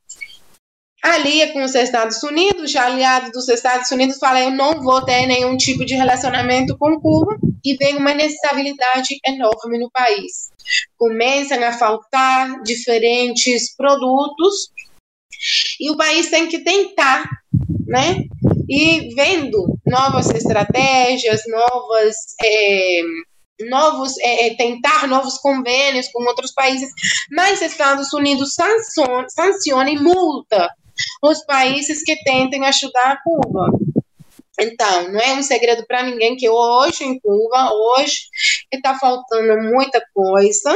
[1.02, 5.26] alia com os Estados Unidos, já aliado dos Estados Unidos, fala: eu não vou ter
[5.26, 10.50] nenhum tipo de relacionamento com Cuba, e vem uma instabilidade enorme no país.
[10.96, 14.70] Começam a faltar diferentes produtos,
[15.78, 17.28] e o país tem que tentar,
[17.86, 18.24] né?
[18.68, 22.16] E vendo novas estratégias, novas.
[22.42, 23.02] É,
[23.68, 26.90] novos é, é, tentar novos convênios com outros países,
[27.30, 30.72] mas Estados Unidos sanciona, sanciona e multa
[31.22, 33.66] os países que tentem ajudar a Cuba.
[34.58, 38.28] Então, não é um segredo para ninguém que hoje em Cuba, hoje,
[38.70, 40.70] está faltando muita coisa,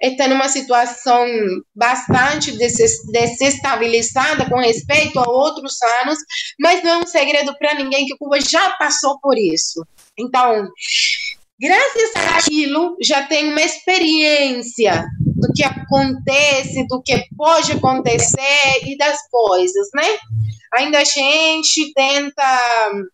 [0.00, 1.26] está numa situação
[1.74, 6.18] bastante desestabilizada com respeito a outros anos,
[6.60, 9.86] mas não é um segredo para ninguém que Cuba já passou por isso.
[10.18, 10.68] Então,
[11.60, 19.18] graças àquilo, já tem uma experiência do que acontece, do que pode acontecer e das
[19.28, 20.16] coisas, né?
[20.74, 23.12] Ainda a gente tenta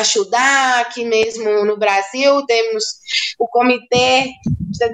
[0.00, 2.84] ajudar aqui mesmo no Brasil, temos
[3.38, 4.30] o comitê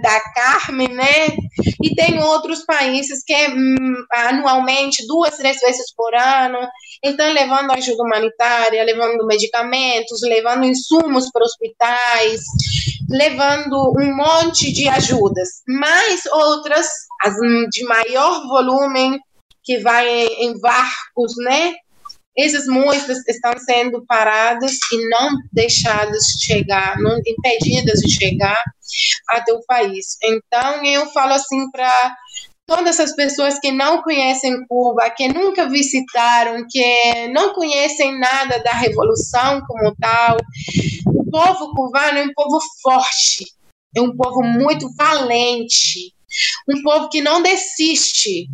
[0.02, 1.28] da Carmen, né?
[1.82, 6.58] E tem outros países que hum, anualmente, duas, três vezes por ano,
[7.02, 12.40] estão levando ajuda humanitária, levando medicamentos, levando insumos para hospitais,
[13.10, 15.48] levando um monte de ajudas.
[15.66, 16.88] Mas outras,
[17.22, 17.34] as
[17.70, 19.18] de maior volume,
[19.64, 21.74] que vai em barcos, né?
[22.36, 28.62] Essas muitas estão sendo paradas e não deixadas de chegar, não impedidas de chegar
[29.28, 30.16] até o país.
[30.22, 32.16] Então, eu falo assim para
[32.66, 38.72] todas essas pessoas que não conhecem Cuba, que nunca visitaram, que não conhecem nada da
[38.72, 40.36] revolução como tal,
[41.06, 43.44] o povo cubano é um povo forte,
[43.94, 46.14] é um povo muito valente,
[46.68, 48.48] um povo que não desiste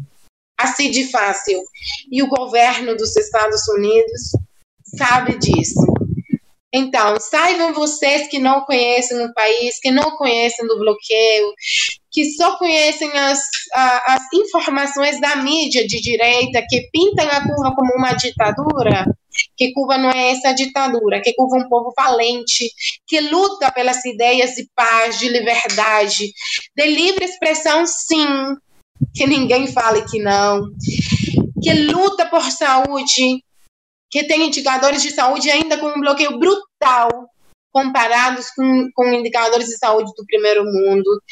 [0.59, 1.63] assim de fácil.
[2.11, 4.33] E o governo dos Estados Unidos
[4.97, 5.81] sabe disso.
[6.73, 11.53] Então, saibam vocês que não conhecem o país, que não conhecem do bloqueio,
[12.11, 13.41] que só conhecem as,
[14.07, 19.07] as informações da mídia de direita, que pintam a Cuba como uma ditadura,
[19.57, 22.71] que Cuba não é essa ditadura, que Cuba é um povo valente,
[23.07, 26.33] que luta pelas ideias de paz, de liberdade,
[26.77, 28.27] de livre expressão, sim,
[29.15, 30.63] que ninguém fale que não,
[31.63, 33.43] que luta por saúde,
[34.11, 37.29] que tem indicadores de saúde ainda com um bloqueio brutal
[37.71, 41.23] comparados com, com indicadores de saúde do primeiro mundo,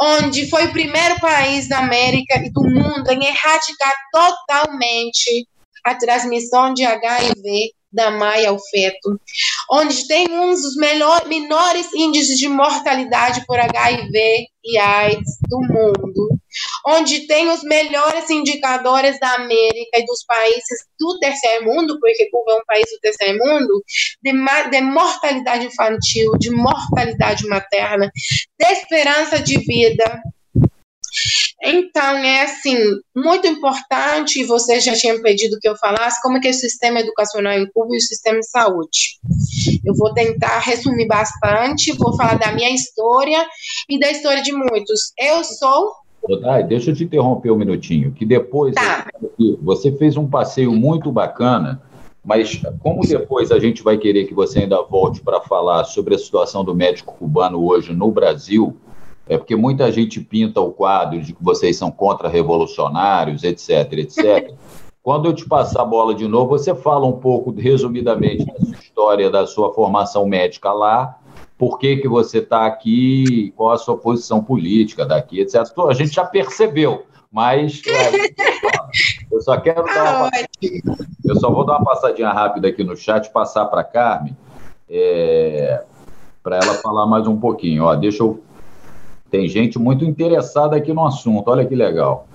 [0.00, 5.46] onde foi o primeiro país da América e do mundo em erradicar totalmente
[5.84, 9.20] a transmissão de HIV da mãe ao feto,
[9.70, 16.39] onde tem um dos melhor, menores índices de mortalidade por HIV e AIDS do mundo,
[16.86, 22.52] onde tem os melhores indicadores da América e dos países do terceiro mundo, porque Cuba
[22.52, 23.82] é um país do terceiro mundo,
[24.22, 24.32] de,
[24.70, 28.10] de mortalidade infantil, de mortalidade materna,
[28.58, 30.22] de esperança de vida.
[31.62, 32.76] Então, é assim,
[33.14, 37.00] muito importante, você já tinha pedido que eu falasse como é que é o sistema
[37.00, 39.18] educacional em Cuba e o sistema de saúde.
[39.84, 43.46] Eu vou tentar resumir bastante, vou falar da minha história
[43.88, 45.12] e da história de muitos.
[45.18, 45.92] Eu sou
[46.40, 49.06] Dai, deixa eu te interromper um minutinho, que depois tá.
[49.62, 51.82] você fez um passeio muito bacana,
[52.24, 56.18] mas como depois a gente vai querer que você ainda volte para falar sobre a
[56.18, 58.76] situação do médico cubano hoje no Brasil,
[59.26, 64.52] é porque muita gente pinta o quadro de que vocês são contra-revolucionários, etc, etc.
[65.02, 68.74] Quando eu te passar a bola de novo, você fala um pouco, resumidamente, da sua
[68.74, 71.18] história, da sua formação médica lá,
[71.60, 75.56] por que, que você está aqui, qual a sua posição política daqui, etc.
[75.86, 78.32] A gente já percebeu, mas é,
[79.30, 80.30] eu só quero dar uma
[81.22, 84.34] eu só vou dar uma passadinha rápida aqui no chat, passar para a Carmen,
[84.88, 85.82] é,
[86.42, 87.84] para ela falar mais um pouquinho.
[87.84, 88.42] Ó, deixa eu
[89.30, 92.26] tem gente muito interessada aqui no assunto, olha que legal.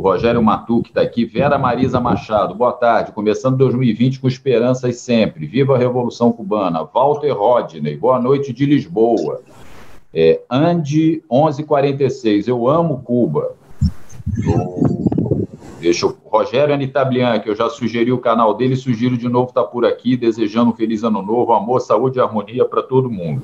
[0.00, 3.12] O Rogério Matu, que está aqui, Vera Marisa Machado, boa tarde.
[3.12, 5.46] Começando 2020 com esperanças sempre.
[5.46, 6.82] Viva a Revolução Cubana.
[6.84, 9.42] Walter Rodney, boa noite de Lisboa.
[10.14, 13.54] É, Andy 1146, eu amo Cuba.
[15.78, 19.64] Deixa o Rogério Anitablian, que eu já sugeri o canal dele, sugiro de novo estar
[19.64, 23.42] tá por aqui, desejando um feliz ano novo, amor, saúde e harmonia para todo mundo.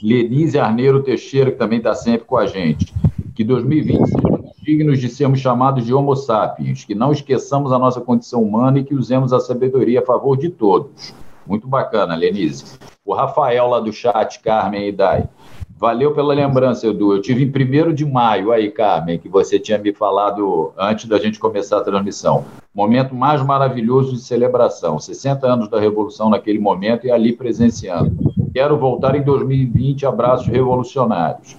[0.00, 2.94] Lenise Arneiro Teixeira, que também está sempre com a gente.
[3.34, 4.33] Que 2020 sejamos
[4.64, 8.84] dignos de sermos chamados de Homo sapiens, que não esqueçamos a nossa condição humana e
[8.84, 11.14] que usemos a sabedoria a favor de todos.
[11.46, 12.78] Muito bacana, Lenise.
[13.04, 15.28] O Rafael lá do chat, Carmen e Dai.
[15.76, 17.12] Valeu pela lembrança, Edu.
[17.12, 21.18] Eu tive em 1 de maio aí, Carmen, que você tinha me falado antes da
[21.18, 22.46] gente começar a transmissão.
[22.74, 24.98] Momento mais maravilhoso de celebração.
[24.98, 28.16] 60 anos da Revolução naquele momento e ali presenciando.
[28.54, 30.06] Quero voltar em 2020.
[30.06, 31.54] Abraços revolucionários.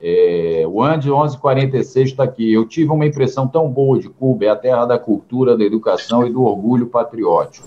[0.00, 2.52] É, o Andy 1146 está aqui.
[2.52, 6.26] Eu tive uma impressão tão boa de Cuba, é a terra da cultura, da educação
[6.26, 7.66] e do orgulho patriótico.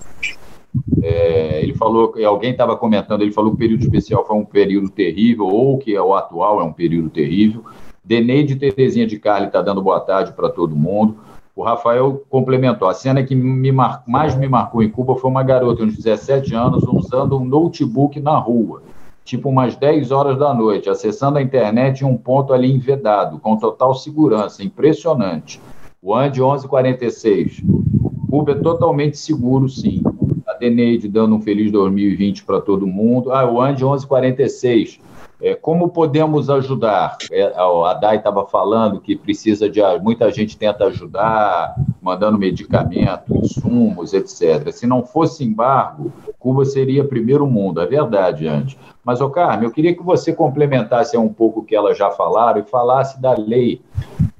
[1.02, 4.88] É, ele falou alguém estava comentando, ele falou que o período especial foi um período
[4.88, 7.62] terrível, ou que é o atual é um período terrível.
[8.02, 11.18] Deneide Terezinha de Carli está dando boa tarde para todo mundo.
[11.54, 12.88] O Rafael complementou.
[12.88, 14.02] A cena que me mar...
[14.06, 18.36] mais me marcou em Cuba foi uma garota de 17 anos usando um notebook na
[18.38, 18.82] rua,
[19.24, 23.56] tipo umas 10 horas da noite, acessando a internet em um ponto ali envedado, com
[23.56, 24.62] total segurança.
[24.62, 25.60] Impressionante.
[26.00, 27.62] O Andy 1146.
[28.28, 30.02] Cuba é totalmente seguro, sim.
[30.46, 33.30] A Deneide dando um feliz 2020 para todo mundo.
[33.30, 35.11] Ah, o Andy 1146 é,
[35.60, 37.18] como podemos ajudar?
[37.30, 39.80] É, a Dai estava falando que precisa de.
[40.00, 44.70] Muita gente tenta ajudar, mandando medicamento, insumos, etc.
[44.70, 48.78] Se não fosse embargo, Cuba seria primeiro mundo, é verdade, Andy.
[49.04, 52.60] Mas, ô Carmen, eu queria que você complementasse um pouco o que elas já falaram
[52.60, 53.80] e falasse da lei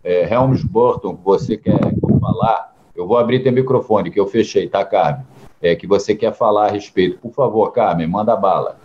[0.04, 1.80] é, Helms-Burton, você quer
[2.20, 2.72] falar.
[2.94, 5.26] Eu vou abrir teu microfone, que eu fechei, tá, Carmen?
[5.60, 7.18] É, que você quer falar a respeito.
[7.18, 8.76] Por favor, Carmen, manda bala.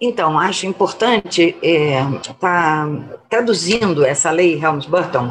[0.00, 2.88] Então, acho importante estar é, tá
[3.28, 5.28] traduzindo essa lei Helms-Burton.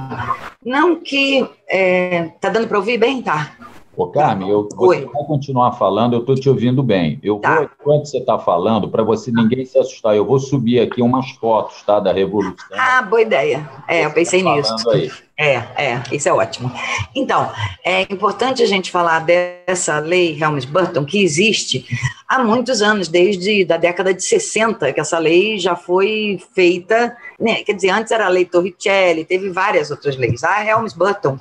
[0.63, 3.55] Não que está é, tá dando para ouvir bem, tá?
[3.99, 7.19] Ô, Carmen, eu, você vai continuar falando, eu estou te ouvindo bem.
[7.21, 7.55] Eu tá.
[7.55, 11.31] vou, enquanto você está falando, para você ninguém se assustar, eu vou subir aqui umas
[11.31, 12.55] fotos tá, da Revolução.
[12.71, 13.69] Ah, boa ideia.
[13.89, 14.89] É, eu pensei tá nisso.
[14.91, 15.11] Aí.
[15.41, 16.69] É, é, isso é ótimo.
[17.15, 17.49] Então,
[17.81, 21.85] é importante a gente falar dessa lei Helms-Burton, que existe
[22.27, 27.63] há muitos anos, desde a década de 60, que essa lei já foi feita, né?
[27.63, 30.43] quer dizer, antes era a lei Torricelli, teve várias outras leis.
[30.43, 31.39] A Helms-Burton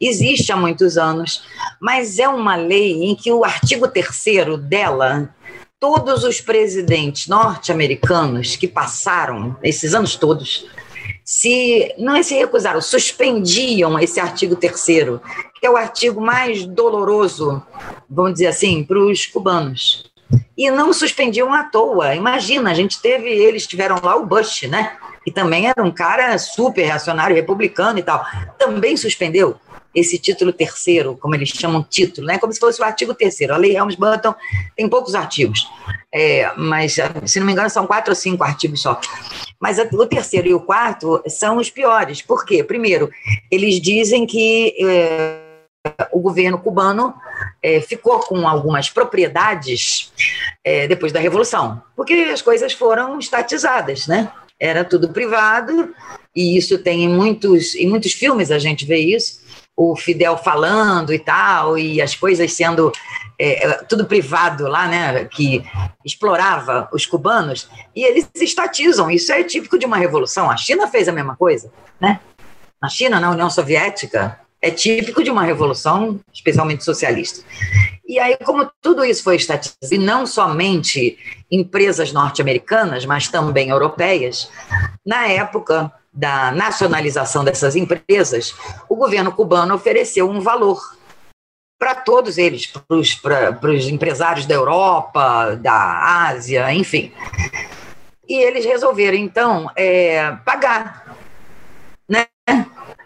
[0.00, 1.42] existe há muitos anos,
[1.80, 5.28] mas é uma lei em que o artigo 3 dela,
[5.80, 10.68] todos os presidentes norte-americanos que passaram esses anos todos,
[11.24, 14.84] se não é se recusaram, suspendiam esse artigo 3
[15.58, 17.62] que é o artigo mais doloroso,
[18.08, 20.12] vamos dizer assim, para os cubanos.
[20.56, 22.14] E não suspendiam à toa.
[22.14, 24.96] Imagina, a gente teve, eles tiveram lá o Bush, né?
[25.24, 28.24] Que também era um cara super reacionário, republicano e tal.
[28.58, 29.56] Também suspendeu
[29.94, 32.38] esse título terceiro, como eles chamam título, né?
[32.38, 33.54] como se fosse o artigo terceiro.
[33.54, 34.34] A lei Helms-Burton
[34.76, 35.66] tem poucos artigos,
[36.12, 36.96] é, mas,
[37.26, 39.00] se não me engano, são quatro ou cinco artigos só.
[39.60, 42.20] Mas o terceiro e o quarto são os piores.
[42.20, 42.62] Por quê?
[42.64, 43.10] Primeiro,
[43.50, 45.38] eles dizem que é,
[46.12, 47.14] o governo cubano
[47.62, 50.12] é, ficou com algumas propriedades
[50.64, 54.30] é, depois da Revolução, porque as coisas foram estatizadas, né?
[54.58, 55.94] Era tudo privado,
[56.34, 59.43] e isso tem em muitos, em muitos filmes a gente vê isso
[59.76, 62.92] o Fidel falando e tal, e as coisas sendo
[63.38, 65.64] é, é, tudo privado lá, né, que
[66.04, 69.10] explorava os cubanos, e eles estatizam.
[69.10, 70.50] Isso é típico de uma revolução.
[70.50, 72.20] A China fez a mesma coisa, né?
[72.84, 77.42] na China, na União Soviética, é típico de uma revolução, especialmente socialista.
[78.06, 81.16] E aí, como tudo isso foi estatizado, e não somente
[81.50, 84.50] empresas norte-americanas, mas também europeias,
[85.04, 88.54] na época da nacionalização dessas empresas,
[88.88, 90.80] o governo cubano ofereceu um valor
[91.78, 97.12] para todos eles, para os empresários da Europa, da Ásia, enfim.
[98.28, 101.16] E eles resolveram, então, é, pagar.
[102.08, 102.26] Né?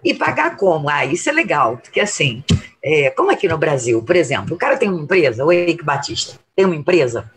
[0.05, 0.89] E pagar como?
[0.89, 2.45] Ah, isso é legal, porque assim,
[2.85, 6.39] é, como aqui no Brasil, por exemplo, o cara tem uma empresa, o Eike Batista,
[6.55, 7.31] tem uma empresa,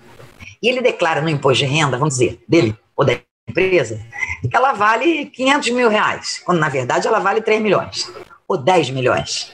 [0.61, 3.19] e ele declara no imposto de renda, vamos dizer, dele ou da
[3.51, 3.99] empresa,
[4.41, 8.11] que ela vale 500 mil reais, quando na verdade ela vale 3 milhões,
[8.47, 9.53] ou 10 milhões.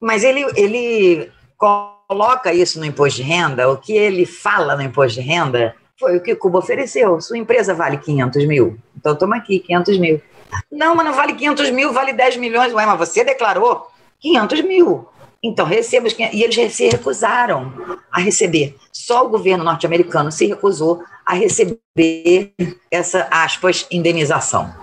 [0.00, 5.20] Mas ele, ele coloca isso no imposto de renda, o que ele fala no imposto
[5.20, 7.20] de renda foi o que Cuba ofereceu.
[7.20, 10.20] Sua empresa vale 500 mil, então toma aqui 500 mil.
[10.72, 12.72] Não, mas não vale 500 mil, vale 10 milhões.
[12.72, 13.86] Ué, mas você declarou
[14.18, 15.08] 500 mil.
[15.42, 16.38] Então, receba os 500.
[16.38, 17.72] E eles se recusaram
[18.10, 18.76] a receber.
[18.92, 22.52] Só o governo norte-americano se recusou a receber
[22.90, 24.74] essa, aspas, indenização.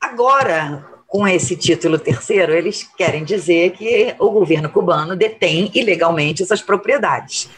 [0.00, 6.62] Agora, com esse título terceiro, eles querem dizer que o governo cubano detém ilegalmente essas
[6.62, 7.48] propriedades.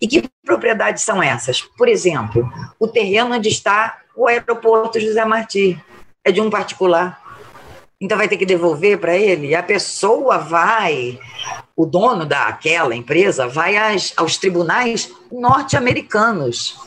[0.00, 1.62] E que propriedades são essas?
[1.62, 2.48] Por exemplo,
[2.78, 5.80] o terreno onde está o aeroporto José Martí
[6.24, 7.20] é de um particular.
[8.00, 9.54] Então vai ter que devolver para ele.
[9.54, 11.18] A pessoa vai,
[11.74, 16.78] o dono daquela empresa vai às, aos tribunais norte-americanos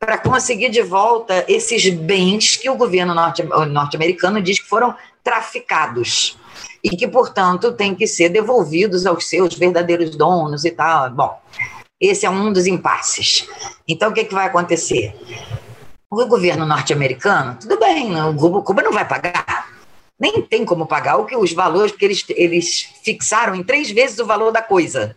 [0.00, 6.36] para conseguir de volta esses bens que o governo norte-americano diz que foram traficados
[6.82, 11.10] e que, portanto, têm que ser devolvidos aos seus verdadeiros donos e tal.
[11.10, 11.40] Bom,
[12.00, 13.48] esse é um dos impasses.
[13.86, 15.14] Então, o que, que vai acontecer?
[16.10, 19.57] O governo norte-americano, tudo bem, o Cuba não vai pagar.
[20.18, 24.18] Nem tem como pagar o que os valores, porque eles, eles fixaram em três vezes
[24.18, 25.16] o valor da coisa.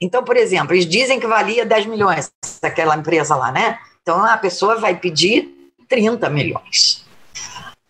[0.00, 2.30] Então, por exemplo, eles dizem que valia 10 milhões
[2.62, 3.78] aquela empresa lá, né?
[4.02, 7.04] Então a pessoa vai pedir 30 milhões.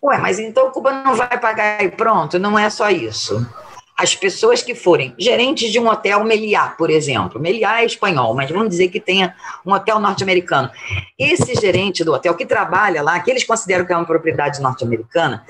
[0.01, 2.39] Ué, mas então Cuba não vai pagar e pronto?
[2.39, 3.45] Não é só isso
[3.97, 7.41] as pessoas que forem gerentes de um hotel Meliá, por exemplo.
[7.41, 9.35] Meliá é espanhol, mas vamos dizer que tenha
[9.65, 10.69] um hotel norte-americano.
[11.17, 15.43] Esse gerente do hotel que trabalha lá, que eles consideram que é uma propriedade norte-americana,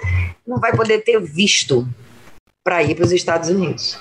[0.47, 1.85] não vai poder ter visto
[2.63, 3.99] para ir para os Estados Unidos.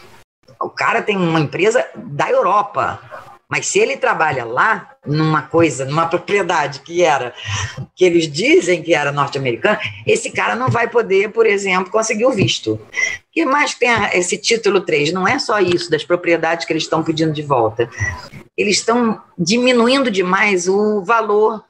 [0.60, 3.00] O cara tem uma empresa da Europa
[3.48, 7.32] mas se ele trabalha lá, numa coisa, numa propriedade que era,
[7.94, 12.32] que eles dizem que era norte-americana, esse cara não vai poder, por exemplo, conseguir o
[12.32, 12.80] visto.
[13.30, 15.12] Que mais tem esse título 3?
[15.12, 17.88] Não é só isso, das propriedades que eles estão pedindo de volta.
[18.56, 21.64] Eles estão diminuindo demais o valor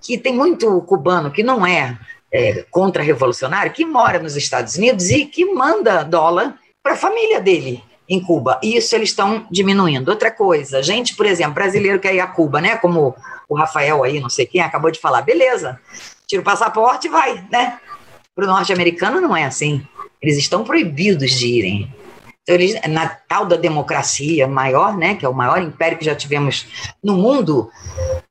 [0.00, 1.98] que tem muito cubano que não é,
[2.32, 7.89] é contra-revolucionário, que mora nos Estados Unidos e que manda dólar para a família dele
[8.10, 8.58] em Cuba.
[8.60, 10.08] E isso eles estão diminuindo.
[10.10, 12.76] Outra coisa, gente, por exemplo, brasileiro quer ir a Cuba, né?
[12.76, 13.14] Como
[13.48, 15.78] o Rafael aí, não sei quem, acabou de falar, beleza,
[16.26, 17.78] tira o passaporte e vai, né?
[18.34, 19.86] Para o norte-americano não é assim.
[20.20, 21.94] Eles estão proibidos de irem.
[22.42, 26.14] Então, eles, na tal da democracia maior, né, que é o maior império que já
[26.14, 26.66] tivemos
[27.02, 27.70] no mundo,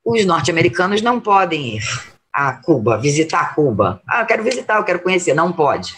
[0.03, 1.83] os norte-americanos não podem ir
[2.33, 4.01] a Cuba, visitar Cuba.
[4.07, 5.33] Ah, eu quero visitar, eu quero conhecer.
[5.33, 5.95] Não pode.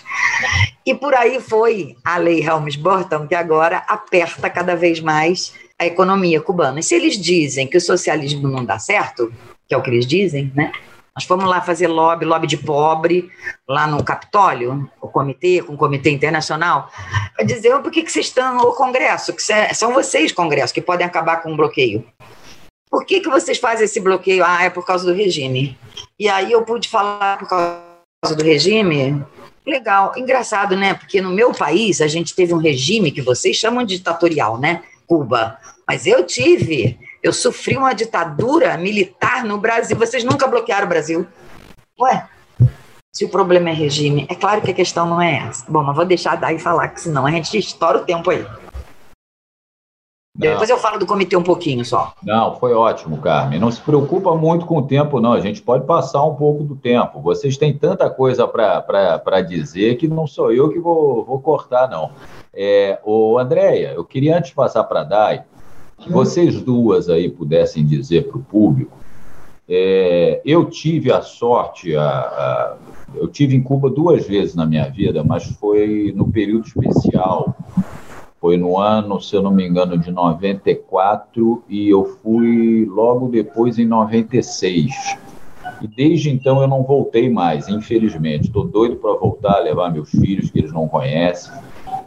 [0.86, 6.42] E por aí foi a lei Helms-Burton, que agora aperta cada vez mais a economia
[6.42, 6.80] cubana.
[6.80, 9.32] E se eles dizem que o socialismo não dá certo,
[9.68, 10.72] que é o que eles dizem, né?
[11.16, 13.30] Nós fomos lá fazer lobby, lobby de pobre,
[13.68, 16.90] lá no Capitólio, o comitê, com o comitê internacional,
[17.36, 21.06] para dizer por que, que vocês estão no Congresso, que são vocês, Congresso, que podem
[21.06, 22.06] acabar com o bloqueio.
[22.92, 24.44] Por que, que vocês fazem esse bloqueio?
[24.46, 25.78] Ah, é por causa do regime.
[26.20, 29.26] E aí eu pude falar por causa do regime.
[29.66, 30.94] Legal, engraçado, né?
[30.94, 34.84] Porque no meu país a gente teve um regime que vocês chamam de ditatorial, né?
[35.08, 35.58] Cuba.
[35.88, 39.96] Mas eu tive, eu sofri uma ditadura militar no Brasil.
[39.96, 41.26] Vocês nunca bloquearam o Brasil.
[41.98, 42.28] Ué,
[43.14, 45.64] se o problema é regime, é claro que a questão não é essa.
[45.70, 48.46] Bom, mas vou deixar daí falar, que senão a gente estoura o tempo aí.
[50.34, 50.50] Não.
[50.50, 52.14] Depois eu falo do comitê um pouquinho só.
[52.24, 53.60] Não, foi ótimo, Carmen.
[53.60, 55.34] Não se preocupa muito com o tempo, não.
[55.34, 57.22] A gente pode passar um pouco do tempo.
[57.22, 62.12] Vocês têm tanta coisa para dizer que não sou eu que vou, vou cortar, não.
[62.54, 65.44] É, ô, Andréia, eu queria antes passar para a Dai,
[65.98, 68.98] que vocês duas aí pudessem dizer para o público.
[69.68, 72.76] É, eu tive a sorte, a, a,
[73.16, 77.56] eu tive em Cuba duas vezes na minha vida, mas foi no período especial
[78.42, 83.78] foi no ano, se eu não me engano, de 94 e eu fui logo depois
[83.78, 84.92] em 96.
[85.80, 88.48] E desde então eu não voltei mais, infelizmente.
[88.48, 91.54] Estou doido para voltar, levar meus filhos que eles não conhecem.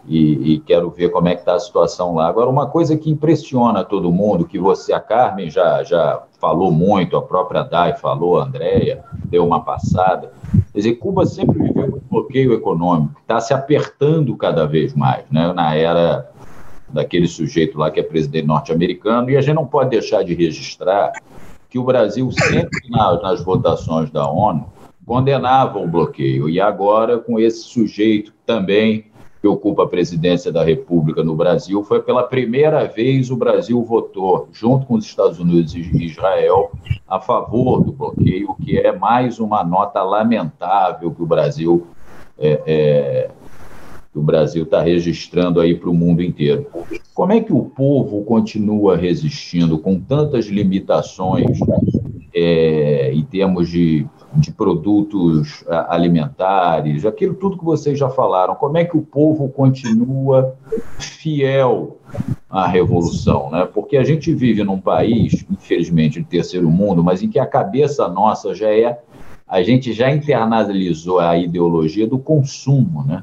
[0.06, 2.28] E, e, quero ver como é que está a situação lá.
[2.28, 7.16] Agora, uma coisa que impressiona todo mundo, que você, a Carmen já, já falou muito,
[7.16, 10.30] a própria Dai falou, a Andrea deu uma passada.
[10.72, 15.50] Quer dizer, Cuba sempre viveu um bloqueio econômico, está se apertando cada vez mais, né?
[15.54, 16.30] na era
[16.90, 21.12] daquele sujeito lá que é presidente norte-americano, e a gente não pode deixar de registrar
[21.70, 24.66] que o Brasil sempre nas, nas votações da ONU
[25.04, 29.06] condenava o bloqueio, e agora com esse sujeito também
[29.44, 34.48] que ocupa a presidência da República no Brasil, foi pela primeira vez o Brasil votou,
[34.50, 36.72] junto com os Estados Unidos e Israel,
[37.06, 41.86] a favor do bloqueio, o que é mais uma nota lamentável que o Brasil
[42.38, 43.30] é, é,
[44.14, 46.66] o Brasil está registrando aí para o mundo inteiro.
[47.12, 51.58] Como é que o povo continua resistindo com tantas limitações
[52.34, 54.06] é, em termos de
[54.36, 60.54] de produtos alimentares, aquilo tudo que vocês já falaram, como é que o povo continua
[60.98, 61.98] fiel
[62.50, 63.68] à revolução, né?
[63.72, 68.08] Porque a gente vive num país, infelizmente, de terceiro mundo, mas em que a cabeça
[68.08, 69.00] nossa já é,
[69.46, 73.22] a gente já internalizou a ideologia do consumo, né?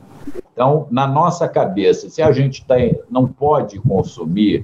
[0.54, 2.76] Então, na nossa cabeça, se a gente tá,
[3.10, 4.64] não pode consumir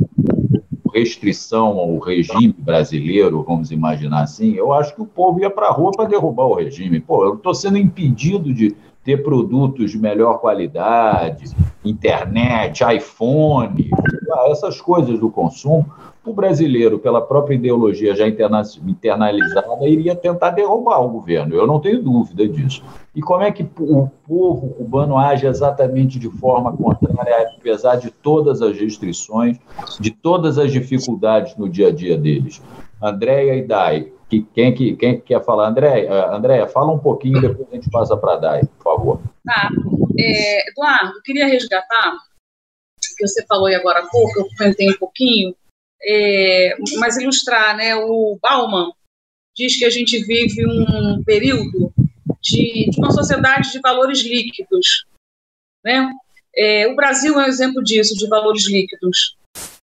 [0.98, 5.72] restrição ao regime brasileiro, vamos imaginar assim, eu acho que o povo ia para a
[5.72, 7.00] rua para derrubar o regime.
[7.00, 8.76] Pô, eu estou sendo impedido de
[9.08, 11.56] ter produtos de melhor qualidade,
[11.86, 13.90] internet, iPhone,
[14.52, 15.86] essas coisas do consumo
[16.26, 21.56] o brasileiro, pela própria ideologia já internalizada, iria tentar derrubar o governo.
[21.56, 22.84] Eu não tenho dúvida disso.
[23.16, 28.62] E como é que o povo cubano age exatamente de forma contrária, apesar de todas
[28.62, 29.58] as restrições,
[30.02, 32.62] de todas as dificuldades no dia a dia deles?
[33.02, 35.70] Andréia e Dai, que, quem, que, quem quer falar?
[35.70, 39.22] Andréia, Andréia, fala um pouquinho, depois a gente passa para Dai, por favor.
[39.46, 39.70] Tá.
[40.20, 42.18] É, Eduardo, queria resgatar,
[43.18, 45.56] que você falou aí agora há pouco, eu comentei um pouquinho,
[46.04, 48.92] é, mas ilustrar, né, o Bauman
[49.56, 51.92] diz que a gente vive um período
[52.42, 55.06] de, de uma sociedade de valores líquidos,
[55.84, 56.12] né?
[56.56, 59.36] É, o Brasil é um exemplo disso, de valores líquidos.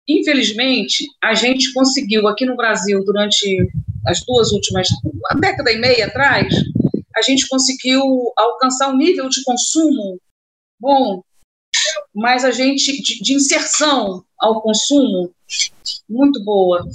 [0.08, 3.68] Infelizmente, a gente conseguiu aqui no Brasil, durante
[4.06, 6.52] as duas últimas, uma década e meia atrás,
[7.14, 10.18] a gente conseguiu alcançar um nível de consumo
[10.80, 11.22] bom,
[12.14, 15.30] mas a gente, de, de inserção ao consumo,
[16.08, 16.86] muito boa.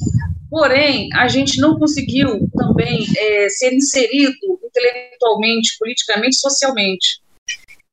[0.49, 7.22] Porém, a gente não conseguiu também é, ser inserido intelectualmente, politicamente, socialmente.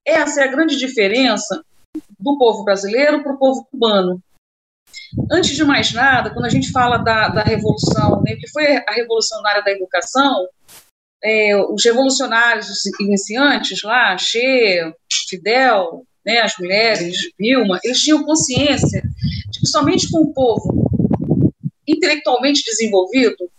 [0.04, 1.62] Essa é a grande diferença
[2.18, 4.22] do povo brasileiro para o povo cubano.
[5.30, 8.93] Antes de mais nada, quando a gente fala da, da revolução, né, que foi a
[8.93, 10.49] revolução na área da educação,
[11.22, 14.93] é, os revolucionários os iniciantes lá, Che,
[15.28, 19.03] Fidel, né, as mulheres, Vilma, eles tinham consciência
[19.51, 20.91] de que somente com o povo
[21.86, 23.51] intelectualmente desenvolvido,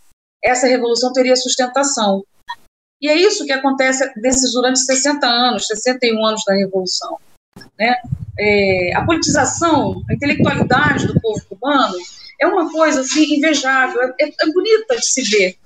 [0.43, 2.23] essa revolução teria sustentação.
[3.01, 7.17] E é isso que acontece desses durante 60 anos, 61 anos da revolução.
[7.77, 7.95] Né?
[8.39, 11.97] É, a politização, a intelectualidade do povo cubano
[12.39, 15.57] é uma coisa assim invejável, é, é bonita de se ver.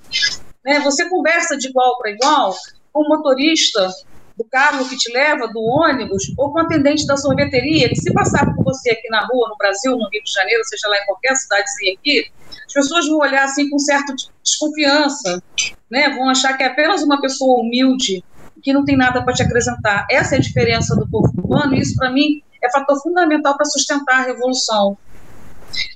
[0.64, 0.80] Né?
[0.82, 2.56] Você conversa de igual para igual
[2.92, 3.90] com o motorista
[4.38, 8.12] do carro que te leva, do ônibus, ou com o atendente da sorveteria, que se
[8.14, 11.06] passar por você aqui na rua, no Brasil, no Rio de Janeiro, seja lá em
[11.06, 12.32] qualquer cidadezinha aqui,
[12.68, 14.14] as pessoas vão olhar assim com certa
[14.44, 15.42] desconfiança,
[15.90, 16.10] né?
[16.10, 18.24] vão achar que é apenas uma pessoa humilde,
[18.66, 20.08] que não tem nada para te acrescentar.
[20.10, 23.66] Essa é a diferença do povo cubano, e isso, para mim, é fator fundamental para
[23.66, 24.98] sustentar a revolução.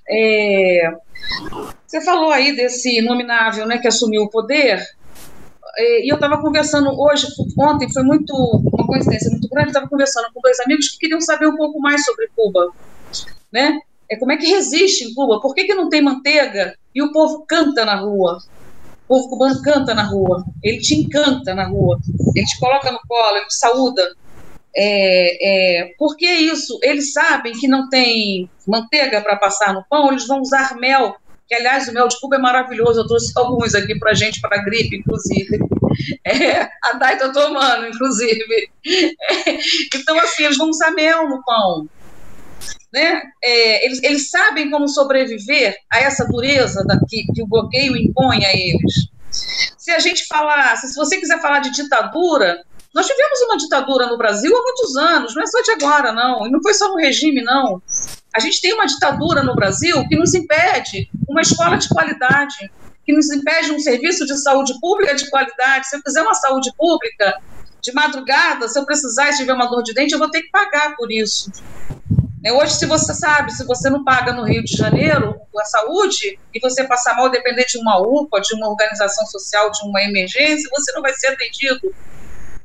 [0.08, 0.94] É...
[1.88, 4.86] Você falou aí desse inominável né, que assumiu o poder,
[5.78, 7.26] é, e eu estava conversando hoje,
[7.58, 8.34] ontem, foi muito
[8.72, 12.06] uma coincidência muito grande, estava conversando com dois amigos que queriam saber um pouco mais
[12.06, 12.72] sobre Cuba,
[13.52, 13.80] né?
[14.08, 15.42] É como é que resiste em Cuba?
[15.42, 18.40] Por que, que não tem manteiga e o povo canta na rua?
[19.10, 21.99] Povo cubano canta na rua, ele te encanta na rua,
[22.36, 24.16] ele te coloca no colo, ele te saúda.
[24.76, 26.80] É, é, por que isso?
[26.84, 31.16] Eles sabem que não tem manteiga para passar no pão, eles vão usar mel
[31.49, 34.64] que aliás o mel de Cuba é maravilhoso, eu trouxe alguns aqui para gente, para
[34.64, 35.57] gripe, inclusive.
[36.24, 38.70] É, a Dai está tomando, inclusive.
[38.86, 39.57] É,
[39.95, 41.88] então, assim, eles vão usar mel no pão.
[42.91, 43.22] Né?
[43.43, 48.45] É, eles, eles sabem como sobreviver a essa dureza da, que, que o bloqueio impõe
[48.45, 49.10] a eles.
[49.30, 54.18] Se a gente falasse, se você quiser falar de ditadura, nós tivemos uma ditadura no
[54.18, 56.47] Brasil há muitos anos, não é só de agora, não.
[56.47, 57.82] E não foi só no regime, não.
[58.36, 62.72] A gente tem uma ditadura no Brasil que nos impede uma escola de qualidade,
[63.05, 65.88] que nos impede um serviço de saúde pública de qualidade.
[65.88, 67.36] Se eu fizer uma saúde pública
[67.82, 70.49] de madrugada, se eu precisar e tiver uma dor de dente, eu vou ter que
[70.49, 71.51] pagar por isso.
[72.44, 76.40] É, hoje, se você sabe, se você não paga no Rio de Janeiro a saúde
[76.54, 80.70] e você passar mal, depender de uma UPA, de uma organização social, de uma emergência,
[80.72, 81.94] você não vai ser atendido.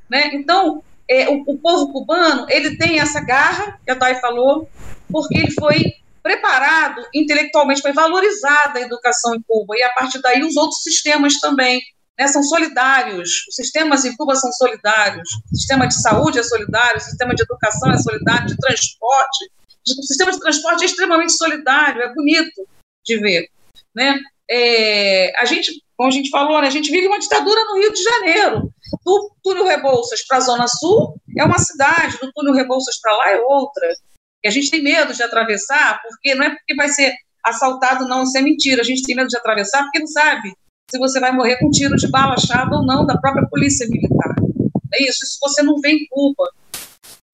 [0.09, 0.31] Né?
[0.33, 4.69] Então, é, o, o, povo cubano, ele tem essa garra, que a Thay falou,
[5.11, 10.43] porque ele foi preparado intelectualmente, foi valorizada a educação em Cuba, e a partir daí
[10.43, 11.83] os outros sistemas também
[12.19, 16.97] né, são solidários, os sistemas em Cuba são solidários, o sistema de saúde é solidário,
[16.97, 19.51] o sistema de educação é solidário, de transporte,
[19.93, 22.67] o sistema de transporte é extremamente solidário, é bonito
[23.05, 23.49] de ver,
[23.95, 24.19] né?
[24.51, 27.93] É, a gente, como a gente falou, né, a gente vive uma ditadura no Rio
[27.93, 28.71] de Janeiro.
[29.05, 33.31] Do túnel Rebouças para a Zona Sul é uma cidade, do túnel Rebouças para lá
[33.31, 33.95] é outra.
[34.43, 38.23] E a gente tem medo de atravessar, porque não é porque vai ser assaltado, não,
[38.23, 38.83] isso é mentira.
[38.83, 40.55] A gente tem medo de atravessar porque não sabe
[40.91, 44.35] se você vai morrer com tiro de bala chave ou não da própria polícia militar.
[44.93, 46.51] É isso, isso você não vê em Cuba.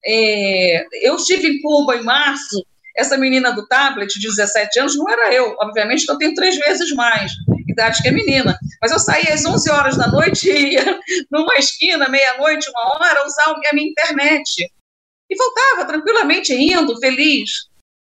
[0.05, 5.09] É, eu estive em Cuba em março, essa menina do tablet de 17 anos não
[5.09, 7.31] era eu, obviamente eu tenho três vezes mais
[7.71, 10.99] idade que a menina, mas eu saía às 11 horas da noite e ia
[11.31, 14.71] numa esquina, meia-noite, uma hora, usar a minha internet.
[15.29, 17.49] E voltava tranquilamente indo, feliz,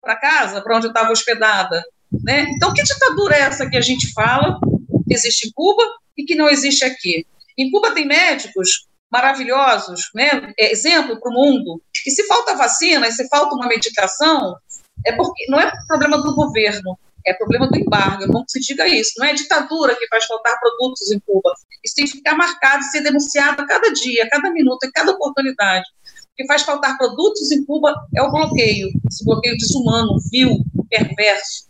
[0.01, 1.83] para casa, para onde eu estava hospedada.
[2.23, 2.47] Né?
[2.55, 4.59] Então, que ditadura é essa que a gente fala,
[5.07, 5.83] que existe em Cuba
[6.17, 7.25] e que não existe aqui?
[7.57, 10.53] Em Cuba tem médicos maravilhosos, né?
[10.57, 11.81] É exemplo para o mundo.
[12.09, 14.57] E se falta vacina, se falta uma medicação,
[15.05, 18.25] é porque não é problema do governo, é problema do embargo.
[18.25, 19.11] Não se diga isso.
[19.19, 21.53] Não é ditadura que faz faltar produtos em Cuba.
[21.85, 25.11] Isso tem que ficar marcado, ser denunciado a cada dia, a cada minuto, a cada
[25.11, 25.85] oportunidade.
[26.23, 31.69] O que faz faltar produtos em Cuba é o bloqueio, esse bloqueio desumano, vil, perverso,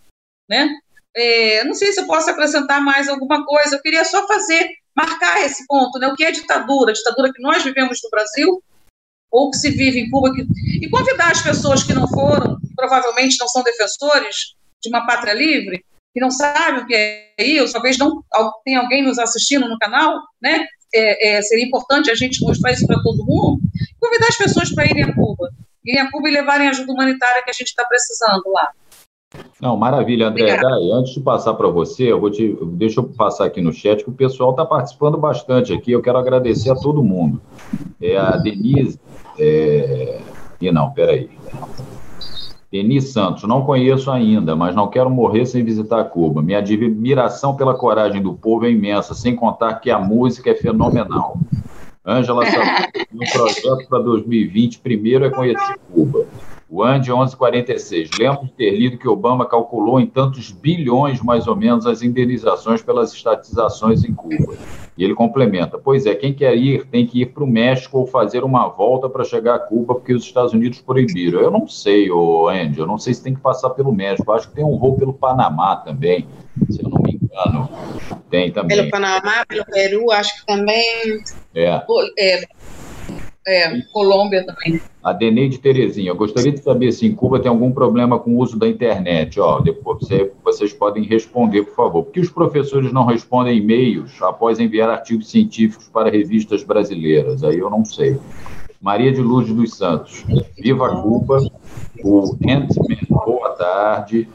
[0.49, 0.69] né?
[1.17, 3.75] É, não sei se eu posso acrescentar mais alguma coisa.
[3.75, 6.07] Eu queria só fazer marcar esse ponto, né?
[6.07, 6.93] O que é ditadura?
[6.93, 8.63] ditadura que nós vivemos no Brasil
[9.31, 10.45] ou que se vive em Cuba que...
[10.81, 15.83] e convidar as pessoas que não foram, provavelmente não são defensores de uma pátria livre,
[16.13, 18.21] que não sabem o que é isso, talvez não
[18.65, 20.65] tem alguém nos assistindo no canal, né?
[20.93, 23.59] É, é, seria importante a gente mostrar isso para todo mundo,
[23.99, 25.49] convidar as pessoas para irem a Cuba,
[25.85, 28.71] irem a Cuba e levarem a ajuda humanitária que a gente está precisando lá.
[29.61, 30.57] Não, maravilha, André.
[30.57, 34.03] Daí, antes de passar para você, eu vou te, deixa eu passar aqui no chat,
[34.03, 35.91] que o pessoal está participando bastante aqui.
[35.91, 37.39] Eu quero agradecer a todo mundo.
[38.01, 38.99] É a Denise.
[39.39, 40.21] É...
[40.61, 41.29] E não, peraí.
[42.71, 46.41] Denise Santos, não conheço ainda, mas não quero morrer sem visitar Cuba.
[46.41, 51.37] Minha admiração pela coragem do povo é imensa, sem contar que a música é fenomenal.
[52.05, 52.43] Ângela
[53.11, 56.27] no projeto para 2020, primeiro é conhecer Cuba.
[56.69, 58.11] O AND 1146.
[58.19, 62.83] Lembro de ter lido que Obama calculou em tantos bilhões, mais ou menos, as indenizações
[62.83, 64.55] pelas estatizações em Cuba.
[64.99, 68.05] E ele complementa: Pois é, quem quer ir tem que ir para o México ou
[68.05, 71.39] fazer uma volta para chegar a Cuba, porque os Estados Unidos proibiram.
[71.39, 74.29] Eu não sei, ô Andy, eu não sei se tem que passar pelo México.
[74.29, 76.27] Eu acho que tem um voo pelo Panamá também,
[76.69, 77.69] se eu não me engano.
[78.29, 78.75] Tem também.
[78.75, 81.23] Pelo Panamá, pelo Peru, acho que também.
[81.55, 81.81] É.
[82.17, 82.47] é
[83.49, 84.79] é, Colômbia também.
[85.03, 88.37] A Deneide Terezinha, eu gostaria de saber se em Cuba tem algum problema com o
[88.37, 89.39] uso da internet.
[89.39, 92.03] Ó, depois você, vocês podem responder, por favor.
[92.03, 97.43] Por que os professores não respondem e-mails após enviar artigos científicos para revistas brasileiras?
[97.43, 98.19] Aí eu não sei.
[98.81, 100.23] Maria de Lourdes dos Santos,
[100.57, 101.39] Viva Cuba,
[102.03, 102.67] o Ant-Man,
[103.25, 104.27] boa tarde.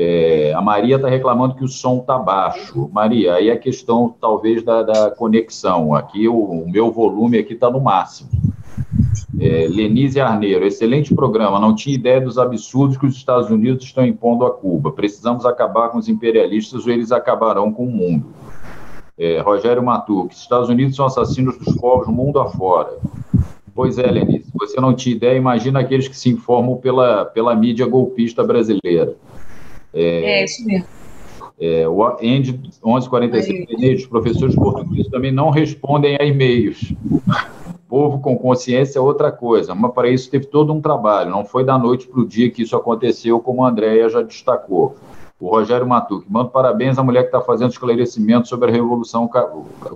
[0.00, 2.88] É, a Maria está reclamando que o som está baixo.
[2.92, 5.92] Maria, aí a é questão talvez da, da conexão.
[5.92, 8.30] Aqui o, o, meu volume aqui está no máximo.
[9.40, 11.58] É, Lenise Arneiro, excelente programa.
[11.58, 14.92] Não tinha ideia dos absurdos que os Estados Unidos estão impondo a Cuba.
[14.92, 18.26] Precisamos acabar com os imperialistas ou eles acabarão com o mundo.
[19.18, 22.96] É, Rogério Matuque, Estados Unidos são assassinos dos povos mundo afora.
[23.74, 27.84] Pois é, Lenise, você não tinha ideia, imagina aqueles que se informam pela, pela mídia
[27.84, 29.16] golpista brasileira.
[29.92, 30.86] É, é isso mesmo.
[31.60, 32.52] É, o END
[32.84, 36.94] 1145, os professores portugueses também não respondem a e-mails.
[37.88, 41.64] Povo com consciência é outra coisa, mas para isso teve todo um trabalho, não foi
[41.64, 44.96] da noite para o dia que isso aconteceu, como a Andréia já destacou.
[45.40, 49.28] O Rogério Matuque, mando parabéns à mulher que está fazendo esclarecimento sobre a Revolução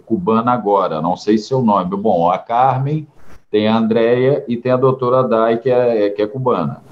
[0.07, 1.97] Cubana agora, não sei seu nome.
[1.97, 3.07] Bom, a Carmen,
[3.51, 6.83] tem a Andréia e tem a doutora Dai, que é, que é cubana.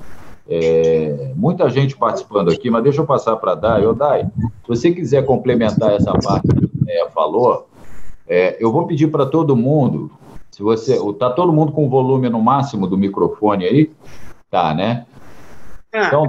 [0.52, 3.86] É, muita gente participando aqui, mas deixa eu passar para a Dai.
[3.86, 7.68] Ô, Dai, se você quiser complementar essa parte que você falou,
[8.26, 10.10] é, eu vou pedir para todo mundo,
[10.50, 10.96] se você.
[10.96, 13.90] Está todo mundo com o volume no máximo do microfone aí?
[14.50, 15.06] Tá, né?
[15.92, 16.06] Ah.
[16.06, 16.24] Então,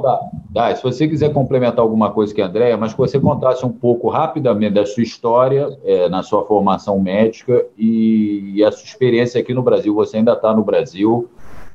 [0.49, 3.71] dá, se você quiser complementar alguma coisa que a Andréia, mas que você contasse um
[3.71, 9.39] pouco rapidamente da sua história, é, na sua formação médica e, e, a sua experiência
[9.41, 9.93] aqui no Brasil.
[9.93, 11.29] Você ainda está no Brasil.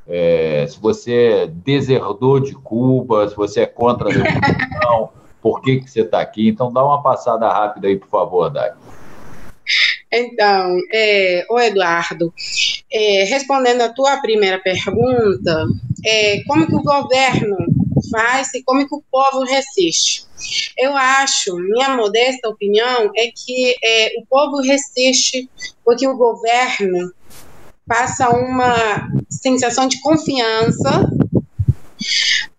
[0.09, 5.11] É, se você deserdou de Cuba, se você é contra a revolução,
[5.43, 6.49] por que, que você está aqui.
[6.49, 8.73] Então, dá uma passada rápida aí, por favor, Dai.
[10.13, 12.33] Então, é, o Eduardo,
[12.93, 15.67] é, respondendo a tua primeira pergunta,
[16.05, 17.57] é, como que o governo
[18.11, 20.25] faz e como que o povo resiste?
[20.79, 25.51] Eu acho, minha modesta opinião, é que é, o povo resiste
[25.85, 27.13] porque o governo
[27.87, 31.09] passa uma sensação de confiança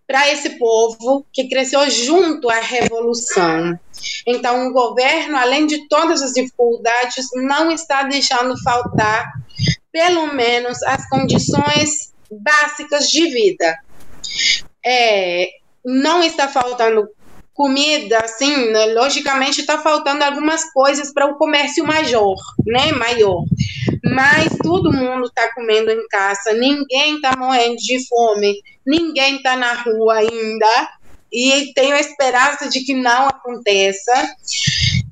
[0.08, 3.78] para esse povo que cresceu junto à revolução.
[4.26, 9.34] Então, o governo, além de todas as dificuldades, não está deixando faltar,
[9.92, 13.78] pelo menos, as condições básicas de vida.
[14.86, 15.50] É,
[15.84, 17.10] não está faltando
[17.58, 23.44] comida, assim, né, logicamente está faltando algumas coisas para o comércio maior, né, maior.
[24.06, 29.74] Mas todo mundo está comendo em casa, ninguém está morrendo de fome, ninguém está na
[29.74, 30.90] rua ainda,
[31.34, 34.14] e tenho a esperança de que não aconteça.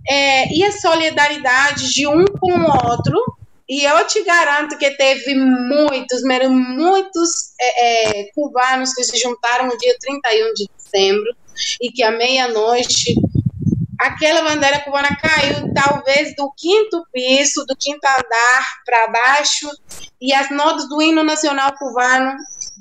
[0.07, 3.19] É, e a solidariedade de um com o outro,
[3.67, 9.75] e eu te garanto que teve muitos, muitos é, é, cubanos que se juntaram no
[9.79, 11.35] dia 31 de dezembro
[11.81, 13.15] e que à meia-noite
[13.99, 19.69] aquela bandeira cubana caiu talvez do quinto piso, do quinto andar para baixo,
[20.21, 22.35] e as notas do hino nacional cubano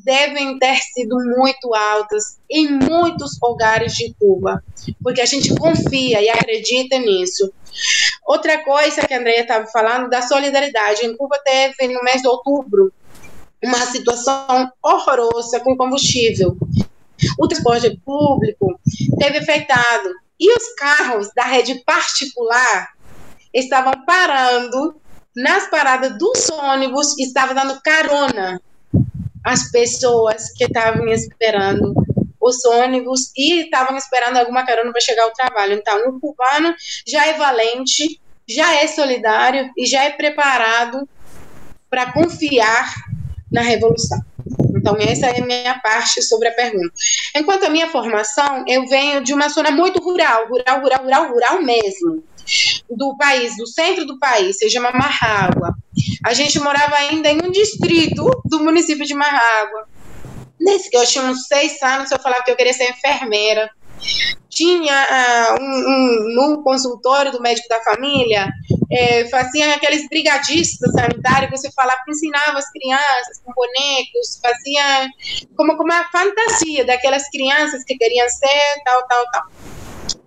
[0.05, 4.63] devem ter sido muito altas em muitos lugares de Cuba,
[5.03, 7.53] porque a gente confia e acredita nisso.
[8.27, 11.05] Outra coisa que a Andrea estava falando da solidariedade.
[11.05, 12.93] Em Cuba teve, no mês de outubro,
[13.63, 16.57] uma situação horrorosa com combustível.
[17.39, 18.79] O transporte público
[19.19, 20.11] teve afetado.
[20.39, 22.89] E os carros da rede particular
[23.53, 24.97] estavam parando
[25.35, 28.61] nas paradas dos ônibus, estavam dando carona
[29.45, 31.95] às pessoas que estavam esperando
[32.41, 35.75] os ônibus e estavam esperando alguma carona para chegar ao trabalho.
[35.75, 36.75] Então, o cubano
[37.07, 41.09] já é valente, já é solidário e já é preparado
[41.89, 42.93] para confiar
[43.51, 44.21] na revolução.
[44.85, 46.93] Então, essa é a minha parte sobre a pergunta.
[47.35, 51.63] Enquanto a minha formação, eu venho de uma zona muito rural, rural, rural, rural, rural
[51.63, 52.23] mesmo,
[52.91, 55.75] do país, do centro do país, se chama Marrágua.
[56.23, 59.89] A gente morava ainda em um distrito do município de Marrágua.
[60.61, 63.71] Nesse que eu tinha uns seis anos, eu falava que eu queria ser enfermeira.
[64.49, 68.49] Tinha uh, um, um, no consultório do médico da família,
[68.91, 75.09] é, faziam aqueles brigadistas sanitários que você falava, ensinava as crianças com bonecos, fazia
[75.57, 79.43] como, como uma fantasia daquelas crianças que queriam ser tal, tal, tal.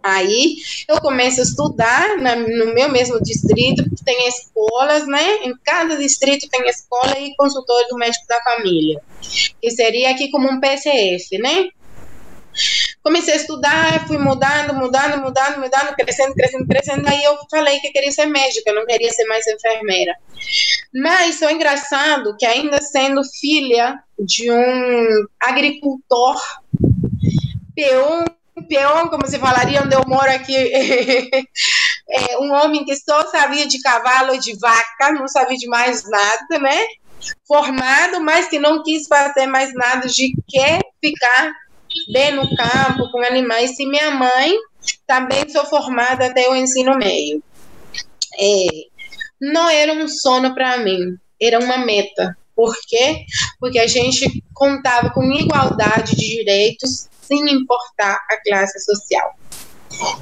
[0.03, 0.55] Aí
[0.87, 5.43] eu começo a estudar na, no meu mesmo distrito, tem escolas, né?
[5.43, 9.01] Em cada distrito tem escola e consultório do médico da família,
[9.61, 11.69] que seria aqui como um PCF, né?
[13.07, 17.07] Comecei a estudar, fui mudando, mudando, mudando, mudando, crescendo, crescendo, crescendo.
[17.07, 20.13] Aí eu falei que queria ser médica, não queria ser mais enfermeira.
[20.93, 26.35] Mas é engraçado que, ainda sendo filha de um agricultor
[27.73, 28.25] peão,
[28.67, 30.53] peão, como se falaria onde eu moro aqui,
[32.11, 36.03] é um homem que só sabia de cavalo e de vaca, não sabia de mais
[36.09, 36.83] nada, né?
[37.47, 41.53] Formado, mas que não quis fazer mais nada de que ficar
[42.11, 43.79] bem no campo, com animais.
[43.79, 44.53] E minha mãe
[45.05, 47.41] também sou formada até o ensino meio.
[48.39, 48.67] É,
[49.39, 52.37] não era um sono para mim, era uma meta.
[52.55, 53.25] Por quê?
[53.59, 59.35] Porque a gente contava com igualdade de direitos sem importar a classe social.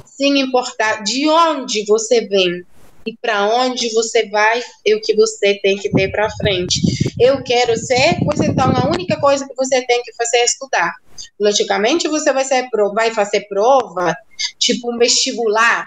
[0.04, 2.64] Sem importar de onde você vem,
[3.06, 6.80] e para onde você vai é o que você tem que ter para frente.
[7.18, 10.94] Eu quero ser, pois então a única coisa que você tem que fazer é estudar.
[11.40, 14.14] Logicamente você vai, ser, vai fazer prova,
[14.58, 15.86] tipo um vestibular,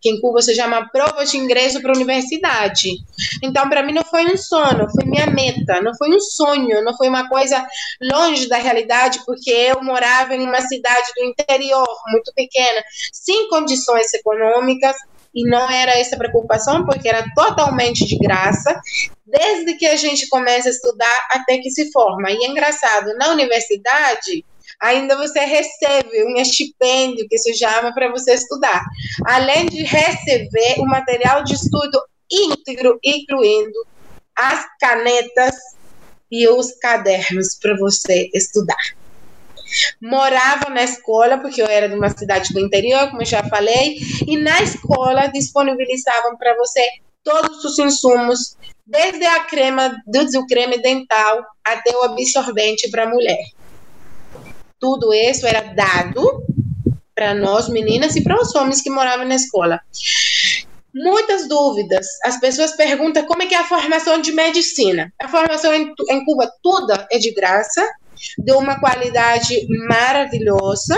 [0.00, 2.90] que em Cuba se chama prova de ingresso para a universidade.
[3.42, 6.96] Então, para mim, não foi um sono, foi minha meta, não foi um sonho, não
[6.96, 7.66] foi uma coisa
[8.00, 14.12] longe da realidade, porque eu morava em uma cidade do interior, muito pequena, sem condições
[14.14, 14.96] econômicas,
[15.34, 18.80] e não era essa preocupação, porque era totalmente de graça,
[19.24, 22.30] desde que a gente começa a estudar até que se forma.
[22.30, 24.44] E é engraçado, na universidade,
[24.80, 28.82] ainda você recebe um estipêndio que se chama para você estudar,
[29.26, 33.86] além de receber o material de estudo íntegro, incluindo
[34.36, 35.54] as canetas
[36.30, 38.99] e os cadernos para você estudar.
[40.00, 43.98] Morava na escola, porque eu era de uma cidade do interior, como eu já falei,
[44.26, 46.82] e na escola disponibilizavam para você
[47.22, 48.56] todos os insumos,
[48.86, 53.38] desde a crema, desde o creme dental até o absorvente para mulher.
[54.78, 56.42] Tudo isso era dado
[57.14, 59.80] para nós meninas e para os homens que moravam na escola.
[60.92, 62.06] Muitas dúvidas.
[62.24, 65.12] As pessoas perguntam como é que é a formação de medicina.
[65.20, 67.86] A formação em, em Cuba toda é de graça,
[68.38, 70.96] de uma qualidade maravilhosa,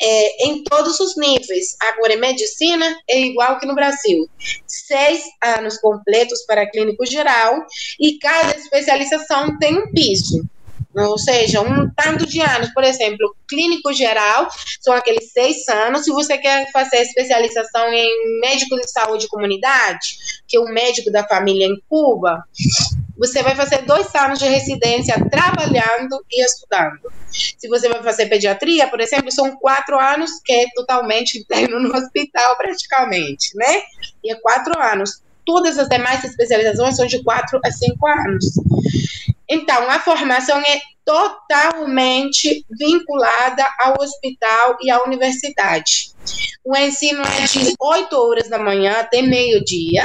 [0.00, 1.76] é, em todos os níveis.
[1.80, 4.28] Agora, em medicina é igual que no Brasil.
[4.66, 7.64] Seis anos completos para clínico geral
[7.98, 10.48] e cada especialização tem um piso.
[10.94, 14.48] Ou seja, um tanto de anos, por exemplo, clínico geral,
[14.80, 16.04] são aqueles seis anos.
[16.04, 20.16] Se você quer fazer especialização em médico de saúde comunidade,
[20.46, 22.42] que é o médico da família em Cuba,
[23.18, 27.12] você vai fazer dois anos de residência trabalhando e estudando.
[27.30, 31.94] Se você vai fazer pediatria, por exemplo, são quatro anos, que é totalmente interno no
[31.94, 33.82] hospital, praticamente, né?
[34.22, 35.20] E é quatro anos.
[35.44, 38.44] Todas as demais especializações são de quatro a cinco anos.
[39.48, 46.12] Então, a formação é totalmente vinculada ao hospital e à universidade.
[46.62, 50.04] O ensino é de 8 horas da manhã até meio-dia,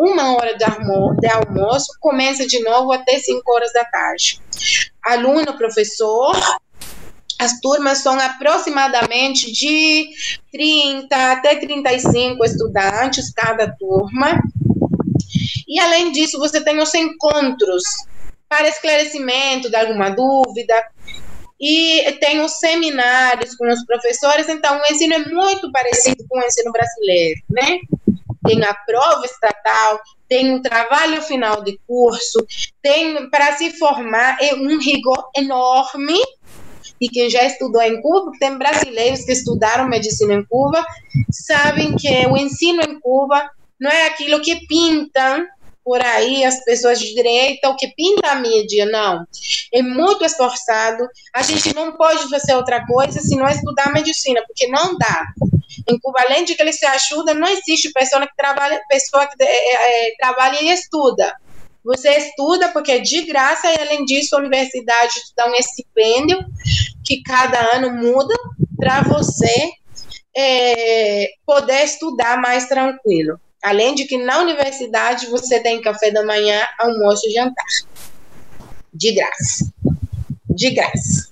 [0.00, 4.40] uma hora de, de almoço, começa de novo até 5 horas da tarde.
[5.04, 6.34] Aluno, professor,
[7.38, 10.08] as turmas são aproximadamente de
[10.50, 14.42] 30 até 35 estudantes cada turma.
[15.68, 17.82] E além disso, você tem os encontros
[18.48, 20.82] para esclarecimento de alguma dúvida.
[21.60, 26.42] E tem os seminários com os professores, então o ensino é muito parecido com o
[26.42, 27.80] ensino brasileiro, né?
[28.46, 32.46] Tem a prova estatal, tem um trabalho final de curso,
[32.82, 36.18] tem para se formar é um rigor enorme.
[37.00, 40.84] E quem já estudou em Cuba, tem brasileiros que estudaram medicina em Cuba,
[41.30, 45.46] sabem que o ensino em Cuba não é aquilo que pintam
[45.84, 49.24] por aí as pessoas de direita, o que pinta a mídia, não.
[49.72, 51.06] É muito esforçado.
[51.34, 55.26] A gente não pode fazer outra coisa se não estudar medicina, porque não dá.
[55.88, 59.42] Em Cuba, além de que eles se ajudam, não existe pessoa que trabalha, pessoa que
[59.42, 61.34] é, é, trabalha e estuda.
[61.84, 66.38] Você estuda porque é de graça e, além disso, a universidade te dá um estipêndio
[67.04, 68.34] que cada ano muda
[68.76, 69.70] para você
[70.36, 73.40] é, poder estudar mais tranquilo.
[73.62, 77.66] Além de que na universidade você tem café da manhã, almoço e jantar.
[78.92, 79.72] De graça.
[80.48, 81.30] De graça.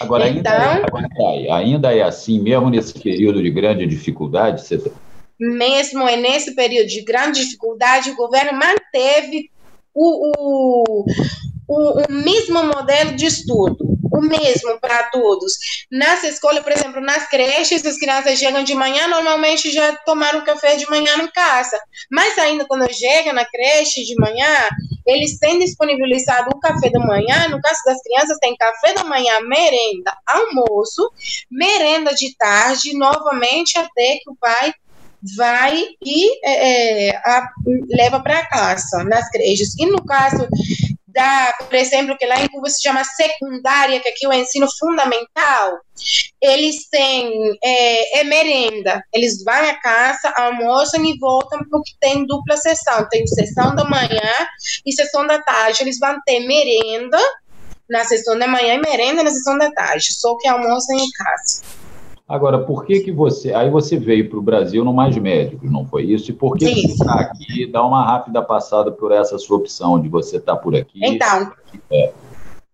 [0.00, 4.62] Agora, então, ainda, é, ainda é assim, mesmo nesse período de grande dificuldade?
[4.62, 4.78] Você...
[4.78, 4.90] Tá-
[5.38, 9.50] mesmo nesse período de grande dificuldade, o governo manteve
[9.94, 11.06] o, o,
[11.68, 15.52] o, o mesmo modelo de estudo o mesmo para todos.
[15.90, 20.76] Nas escolas, por exemplo, nas creches, as crianças chegam de manhã, normalmente já tomaram café
[20.76, 21.78] de manhã em casa.
[22.10, 24.68] Mas ainda quando chega na creche de manhã,
[25.06, 27.48] eles têm disponibilizado o café da manhã.
[27.48, 31.10] No caso das crianças, tem café da manhã, merenda, almoço,
[31.50, 34.72] merenda de tarde, novamente até que o pai
[35.36, 37.48] vai e é, é a,
[37.90, 39.74] leva para casa nas creches.
[39.78, 40.46] E no caso
[41.58, 45.78] por exemplo, que lá em Cuba se chama secundária, que aqui é o ensino fundamental,
[46.40, 49.02] eles têm é, é merenda.
[49.12, 53.08] Eles vão à casa, almoçam e voltam porque tem dupla sessão.
[53.08, 54.48] Tem sessão da manhã
[54.86, 55.82] e sessão da tarde.
[55.82, 57.18] Eles vão ter merenda
[57.88, 61.62] na sessão da manhã e merenda na sessão da tarde, só que almoçam em casa.
[62.28, 63.54] Agora, por que que você...
[63.54, 66.30] Aí você veio para o Brasil no Mais Médicos, não foi isso?
[66.30, 67.66] E por que, que você está aqui?
[67.66, 71.00] Dá uma rápida passada por essa sua opção de você estar tá por aqui.
[71.02, 71.50] Então,
[71.90, 72.12] é.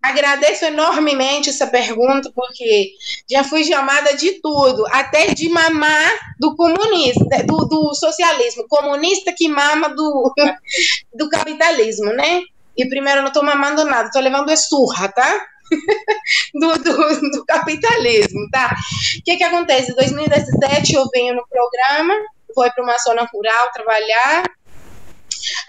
[0.03, 2.95] agradeço enormemente essa pergunta, porque
[3.31, 8.67] já fui chamada de tudo, até de mamar do comunista, do, do socialismo.
[8.69, 10.35] Comunista que mama do,
[11.15, 12.43] do capitalismo, né?
[12.77, 15.47] E primeiro, eu não estou mamando nada, estou levando é surra, tá?
[16.55, 18.75] do, do, do, capitalismo, tá?
[19.19, 19.93] O que que acontece?
[19.93, 22.15] Em 2017 eu venho no programa,
[22.55, 24.45] foi para uma zona rural trabalhar,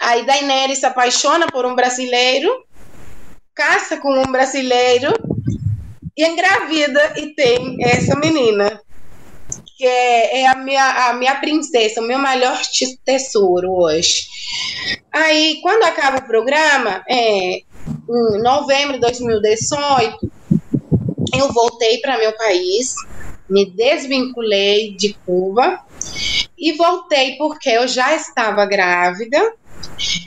[0.00, 2.64] aí Daineri se apaixona por um brasileiro,
[3.54, 5.12] casa com um brasileiro
[6.16, 8.80] e engravida e tem essa menina
[9.76, 12.58] que é, é, a, minha, a minha princesa, o meu maior
[13.04, 14.26] tesouro hoje.
[15.12, 17.60] Aí, quando acaba o programa, é,
[18.08, 20.32] em novembro de 2018,
[21.36, 22.94] eu voltei para meu país,
[23.48, 25.80] me desvinculei de Cuba
[26.58, 29.54] e voltei porque eu já estava grávida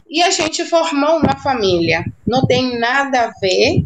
[0.09, 2.05] e a gente formou uma família.
[2.25, 3.83] Não tem nada a ver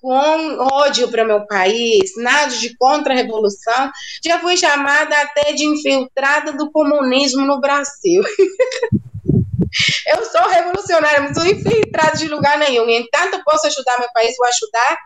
[0.00, 3.90] com ódio para meu país, nada de contra-revolução,
[4.24, 8.22] já fui chamada até de infiltrada do comunismo no Brasil.
[10.06, 12.88] eu sou revolucionária, não sou infiltrada de lugar nenhum.
[12.88, 14.98] Entanto, eu posso ajudar meu país, vou ajudar,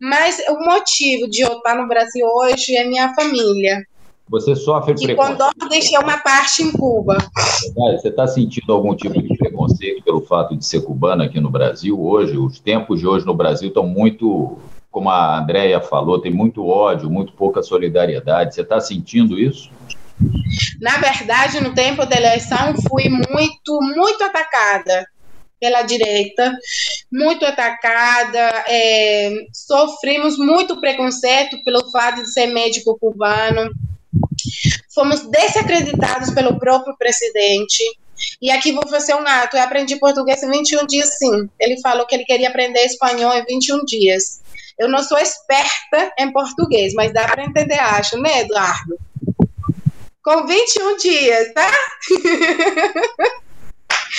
[0.00, 3.84] mas o motivo de eu estar no Brasil hoje é minha família.
[4.30, 5.38] Você sofre que preconceito.
[5.38, 7.16] quando deixei uma parte em Cuba.
[7.74, 11.98] Você está sentindo algum tipo de preconceito pelo fato de ser cubana aqui no Brasil
[11.98, 12.36] hoje?
[12.36, 14.58] Os tempos de hoje no Brasil estão muito,
[14.90, 18.54] como a Andrea falou, tem muito ódio, muito pouca solidariedade.
[18.54, 19.70] Você está sentindo isso?
[20.80, 25.06] Na verdade, no tempo da eleição, fui muito, muito atacada
[25.60, 26.56] pela direita,
[27.12, 33.68] muito atacada, é, sofrimos muito preconceito pelo fato de ser médico cubano,
[34.94, 37.82] Fomos desacreditados pelo próprio presidente.
[38.42, 39.56] E aqui vou fazer um ato.
[39.56, 41.48] Eu aprendi português em 21 dias, sim.
[41.58, 44.40] Ele falou que ele queria aprender espanhol em 21 dias.
[44.78, 48.98] Eu não sou experta em português, mas dá para entender, acho, né, Eduardo?
[50.22, 51.70] Com 21 dias, tá?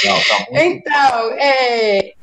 [0.05, 2.13] Não, tá então, é,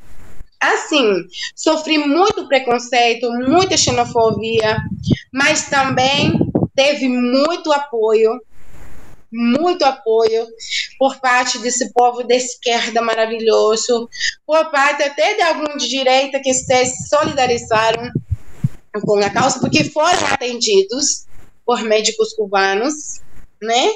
[0.59, 4.77] assim, sofri muito preconceito, muita xenofobia,
[5.31, 6.33] mas também
[6.75, 8.41] teve muito apoio,
[9.31, 10.47] muito apoio
[10.97, 14.09] por parte desse povo da esquerda maravilhoso,
[14.45, 18.11] por parte até de alguns de direita que se solidarizaram
[19.01, 21.27] com a causa, porque foram atendidos
[21.65, 23.21] por médicos cubanos,
[23.61, 23.91] né?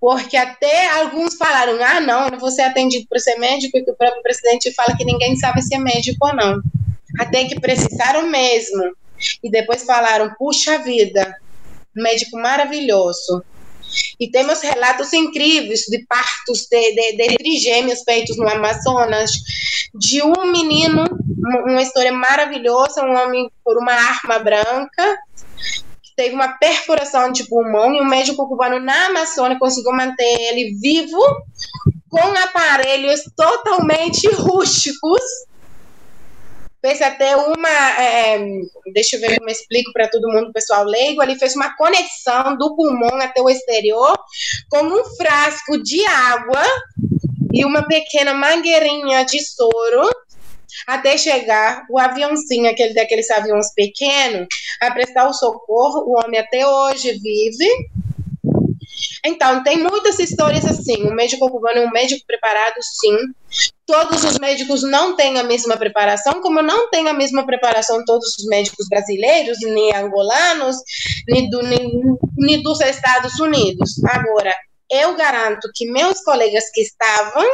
[0.00, 3.90] Porque até alguns falaram: ah, não, eu vou ser atendido por ser médico, e que
[3.90, 6.60] o próprio presidente fala que ninguém sabe se é médico ou não.
[7.18, 8.96] Até que precisaram mesmo.
[9.42, 11.36] E depois falaram: puxa vida,
[11.94, 13.44] médico maravilhoso.
[14.18, 19.30] E temos relatos incríveis de partos de, de, de trigêmeos feitos no Amazonas,
[19.94, 21.04] de um menino,
[21.66, 25.18] uma história maravilhosa, um homem por uma arma branca,
[26.16, 30.76] teve uma perfuração de pulmão, e o um médico cubano na Amazônia conseguiu manter ele
[30.80, 31.20] vivo
[32.08, 35.22] com aparelhos totalmente rústicos
[36.82, 37.68] fez até uma.
[37.98, 38.38] É,
[38.92, 41.22] deixa eu ver como eu explico para todo mundo, pessoal leigo.
[41.22, 44.18] Ele fez uma conexão do pulmão até o exterior
[44.68, 46.62] com um frasco de água
[47.54, 50.10] e uma pequena mangueirinha de soro
[50.86, 54.46] até chegar o aviãozinho, aquele daqueles aviões pequenos,
[54.80, 56.04] a prestar o socorro.
[56.06, 57.68] O homem até hoje vive
[59.24, 61.02] então, tem muitas histórias assim.
[61.04, 63.16] O médico cubano é um médico preparado, sim.
[63.86, 68.36] Todos os médicos não têm a mesma preparação, como não tem a mesma preparação todos
[68.38, 70.76] os médicos brasileiros, nem angolanos,
[71.28, 74.02] nem, do, nem, nem dos Estados Unidos.
[74.04, 74.54] Agora,
[74.90, 77.46] eu garanto que meus colegas que estavam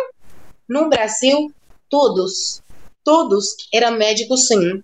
[0.69, 1.53] no Brasil,
[1.91, 2.63] todos,
[3.09, 4.83] todos eram médicos, sim.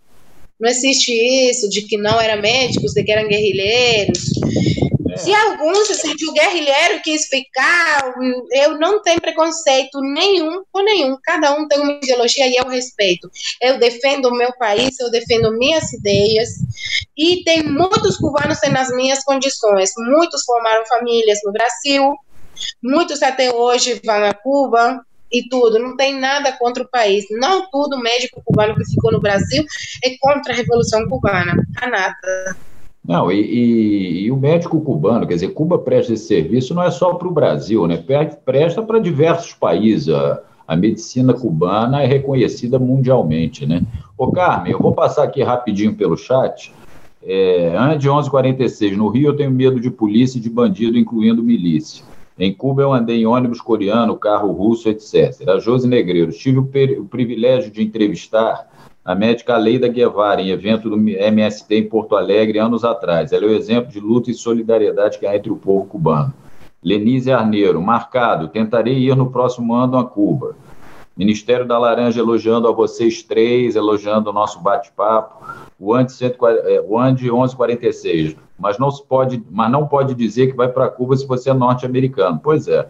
[0.58, 4.30] Não existe isso de que não eram médicos, de que eram guerrilheiros.
[5.18, 8.14] Se alguns, assim, o guerrilheiro quis ficar,
[8.50, 11.18] eu não tenho preconceito nenhum com nenhum.
[11.22, 13.30] Cada um tem uma ideologia e eu respeito.
[13.60, 16.48] Eu defendo o meu país, eu defendo minhas ideias.
[17.14, 19.90] E tem muitos cubanos nas minhas condições.
[19.98, 22.14] Muitos formaram famílias no Brasil,
[22.82, 25.04] muitos até hoje vão a Cuba,
[25.34, 27.24] e tudo, não tem nada contra o país.
[27.30, 29.64] Não tudo médico cubano que ficou no Brasil
[30.02, 31.54] é contra a Revolução Cubana.
[31.82, 32.56] Há nada.
[33.06, 36.90] Não, e, e, e, o médico cubano, quer dizer, Cuba presta esse serviço não é
[36.90, 38.02] só para o Brasil, né?
[38.44, 40.08] Presta para diversos países.
[40.08, 43.82] A, a, medicina cubana é reconhecida mundialmente, né?
[44.16, 46.72] Ô, Carmen, eu vou passar aqui rapidinho pelo chat.
[47.22, 52.04] É, Ande 1146, no Rio eu tenho medo de polícia e de bandido, incluindo milícia.
[52.38, 55.48] Em Cuba eu andei em ônibus coreano, carro russo, etc.
[55.48, 56.68] A Josi Negreiro, tive o,
[57.00, 58.68] o privilégio de entrevistar
[59.04, 63.32] a médica Leida Guevara, em evento do MST em Porto Alegre, anos atrás.
[63.32, 66.32] Ela é o exemplo de luta e solidariedade que há entre o povo cubano.
[66.82, 70.56] Lenise Arneiro, marcado, tentarei ir no próximo ano a Cuba.
[71.16, 75.44] Ministério da Laranja elogiando a vocês três, elogiando o nosso bate-papo.
[75.78, 80.88] O Ande, 1146, é, mas não, se pode, mas não pode dizer que vai para
[80.88, 82.40] Cuba se você é norte-americano.
[82.42, 82.88] Pois é.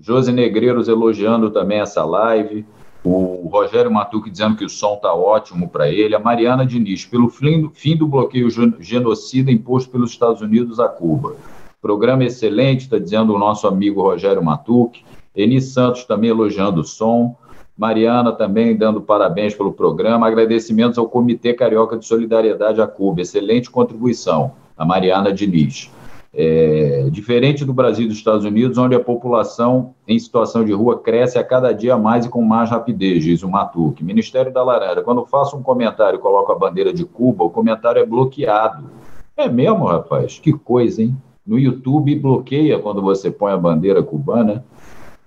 [0.00, 2.64] Josi Negreiros elogiando também essa live
[3.04, 7.28] o Rogério Matuque dizendo que o som está ótimo para ele, a Mariana Diniz, pelo
[7.28, 8.48] fim, fim do bloqueio
[8.78, 11.34] genocida imposto pelos Estados Unidos a Cuba.
[11.80, 15.04] Programa excelente, está dizendo o nosso amigo Rogério Matuque.
[15.34, 17.36] Eni Santos também elogiando o som.
[17.76, 20.28] Mariana também dando parabéns pelo programa.
[20.28, 23.22] Agradecimentos ao Comitê Carioca de Solidariedade a Cuba.
[23.22, 24.52] Excelente contribuição.
[24.76, 25.90] A Mariana Diniz.
[26.34, 30.98] É, diferente do Brasil e dos Estados Unidos, onde a população em situação de rua
[30.98, 34.02] cresce a cada dia mais e com mais rapidez, diz o Matuque.
[34.02, 38.00] Ministério da Laranja, quando faço um comentário e coloco a bandeira de Cuba, o comentário
[38.00, 38.84] é bloqueado.
[39.36, 40.38] É mesmo, rapaz?
[40.38, 41.14] Que coisa, hein?
[41.46, 44.64] No YouTube bloqueia quando você põe a bandeira cubana.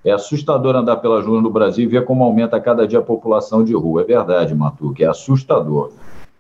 [0.04, 3.04] É assustador andar pelas ruas no Brasil e ver como aumenta a cada dia a
[3.04, 4.02] população de rua.
[4.02, 5.92] É verdade, Matuque, é assustador.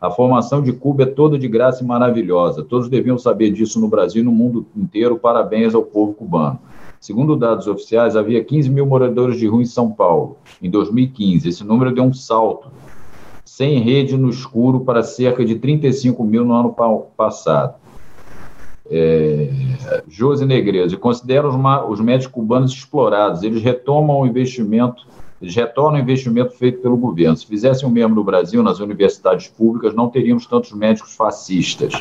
[0.05, 2.63] A formação de Cuba é toda de graça e maravilhosa.
[2.63, 5.17] Todos deviam saber disso no Brasil e no mundo inteiro.
[5.17, 6.59] Parabéns ao povo cubano.
[6.99, 11.49] Segundo dados oficiais, havia 15 mil moradores de rua em São Paulo em 2015.
[11.49, 12.69] Esse número deu um salto,
[13.43, 16.75] sem rede no escuro, para cerca de 35 mil no ano
[17.17, 17.75] passado.
[18.87, 19.49] É,
[20.07, 21.55] Josi Negreiro, considera os,
[21.89, 23.41] os médicos cubanos explorados.
[23.41, 25.07] Eles retomam o investimento
[25.41, 27.35] eles retornam o investimento feito pelo governo.
[27.35, 31.93] Se fizessem o mesmo no Brasil, nas universidades públicas, não teríamos tantos médicos fascistas.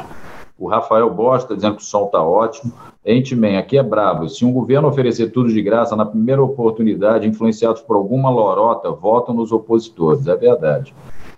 [0.57, 2.73] O Rafael Bosta dizendo que o som está ótimo.
[3.05, 4.29] Entman, aqui é brabo.
[4.29, 9.35] Se um governo oferecer tudo de graça na primeira oportunidade, influenciados por alguma lorota, votam
[9.35, 10.27] nos opositores.
[10.29, 10.95] É verdade.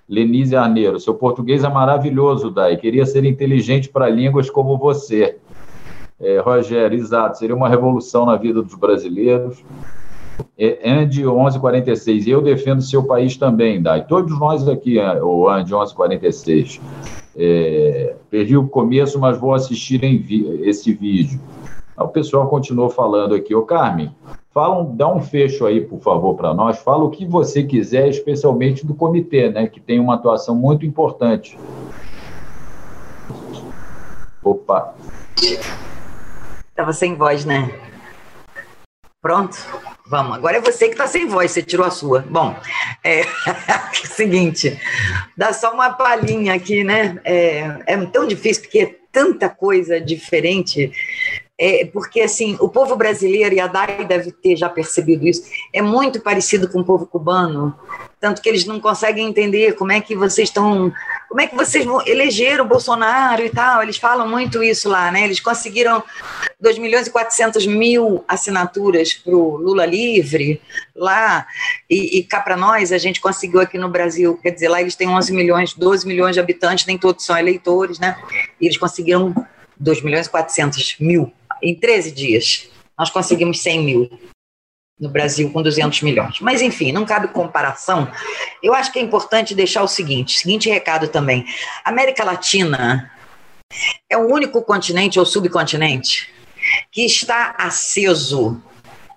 [0.08, 2.76] Lenise Arneiro, seu português é maravilhoso, Dai.
[2.76, 5.38] Queria ser inteligente para línguas como você.
[6.20, 7.38] É, Rogério, exato.
[7.38, 9.64] Seria uma revolução na vida dos brasileiros.
[10.58, 14.06] É, Andy 1146, eu defendo seu país também, Dai.
[14.06, 16.80] Todos nós aqui, é, o Andy 1146.
[17.38, 21.38] É, perdi o começo, mas vou assistir vi esse vídeo.
[21.96, 23.54] O pessoal continuou falando aqui.
[23.54, 24.14] Ô, Carmen,
[24.52, 26.78] fala um, dá um fecho aí, por favor, para nós.
[26.78, 31.58] Fala o que você quiser, especialmente do comitê, né, que tem uma atuação muito importante.
[34.42, 34.94] Opa.
[36.68, 37.70] Estava sem voz, né?
[39.20, 39.56] Pronto?
[40.06, 42.20] Vamos, agora é você que está sem voz, você tirou a sua.
[42.20, 42.54] Bom,
[43.02, 43.22] é
[44.06, 44.80] seguinte,
[45.36, 47.20] dá só uma palhinha aqui, né?
[47.24, 50.92] É, é tão difícil porque é tanta coisa diferente.
[51.58, 55.80] É, porque assim, o povo brasileiro, e a Dai deve ter já percebido isso, é
[55.80, 57.74] muito parecido com o povo cubano,
[58.20, 60.92] tanto que eles não conseguem entender como é que vocês estão
[61.28, 63.82] como é que vocês elegeram o Bolsonaro e tal?
[63.82, 65.24] Eles falam muito isso lá, né?
[65.24, 66.02] Eles conseguiram
[66.60, 70.60] 2 milhões e 400 mil assinaturas para o Lula livre
[70.94, 71.46] lá,
[71.90, 74.96] e, e cá para nós, a gente conseguiu aqui no Brasil, quer dizer, lá eles
[74.96, 78.16] têm 11 milhões, 12 milhões de habitantes, nem todos são eleitores, né?
[78.60, 79.34] E eles conseguiram
[79.78, 82.68] 2 milhões e 400 mil em 13 dias.
[82.98, 84.10] Nós conseguimos 100 mil
[84.98, 86.40] no Brasil com 200 milhões.
[86.40, 88.10] Mas, enfim, não cabe comparação.
[88.62, 91.44] Eu acho que é importante deixar o seguinte, seguinte recado também.
[91.84, 93.10] América Latina
[94.08, 96.30] é o único continente ou subcontinente
[96.90, 98.62] que está aceso,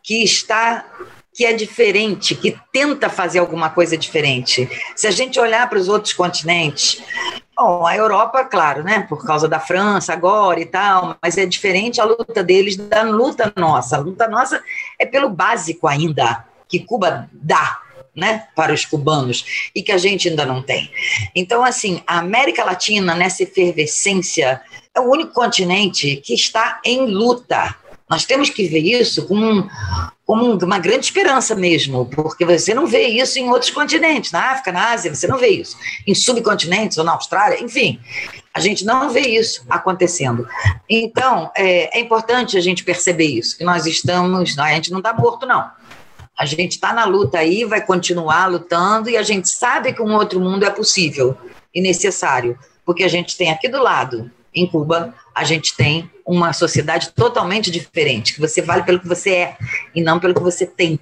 [0.03, 0.85] que está
[1.39, 4.69] que é diferente, que tenta fazer alguma coisa diferente.
[4.93, 7.01] Se a gente olhar para os outros continentes,
[7.55, 12.01] bom, a Europa, claro, né, por causa da França agora e tal, mas é diferente
[12.01, 13.95] a luta deles da luta nossa.
[13.95, 14.61] A luta nossa
[14.99, 17.83] é pelo básico ainda, que Cuba dá,
[18.13, 20.91] né, para os cubanos e que a gente ainda não tem.
[21.33, 24.59] Então, assim, a América Latina, nessa efervescência,
[24.93, 27.77] é o único continente que está em luta.
[28.09, 29.69] Nós temos que ver isso como,
[30.29, 34.71] como uma grande esperança mesmo, porque você não vê isso em outros continentes, na África,
[34.71, 35.75] na Ásia, você não vê isso.
[36.05, 37.99] Em subcontinentes ou na Austrália, enfim,
[38.53, 40.47] a gente não vê isso acontecendo.
[40.87, 45.11] Então, é, é importante a gente perceber isso, que nós estamos, a gente não está
[45.13, 45.67] morto, não.
[46.37, 50.13] A gente está na luta aí, vai continuar lutando e a gente sabe que um
[50.13, 51.35] outro mundo é possível
[51.73, 52.55] e necessário,
[52.85, 57.71] porque a gente tem aqui do lado em Cuba, a gente tem uma sociedade totalmente
[57.71, 59.57] diferente, que você vale pelo que você é
[59.95, 60.99] e não pelo que você tem.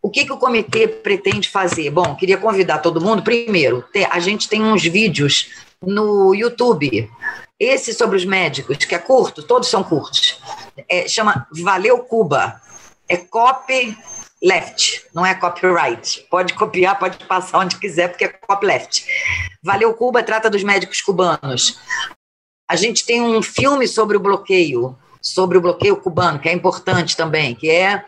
[0.00, 1.90] O que, que o comitê pretende fazer?
[1.90, 3.22] Bom, queria convidar todo mundo.
[3.22, 5.48] Primeiro, a gente tem uns vídeos
[5.82, 7.10] no YouTube.
[7.58, 10.40] Esse sobre os médicos, que é curto, todos são curtos.
[10.88, 12.60] É, chama Valeu Cuba.
[13.08, 13.96] É copy
[14.42, 16.26] left, não é copyright.
[16.30, 19.06] Pode copiar, pode passar onde quiser, porque é copyleft.
[19.62, 21.78] Valeu Cuba trata dos médicos cubanos.
[22.68, 27.16] A gente tem um filme sobre o bloqueio, sobre o bloqueio cubano, que é importante
[27.16, 28.04] também, que é,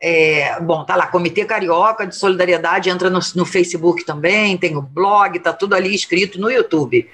[0.00, 4.82] é bom, tá lá, Comitê Carioca de Solidariedade, entra no, no Facebook também, tem o
[4.82, 7.08] blog, tá tudo ali escrito no YouTube.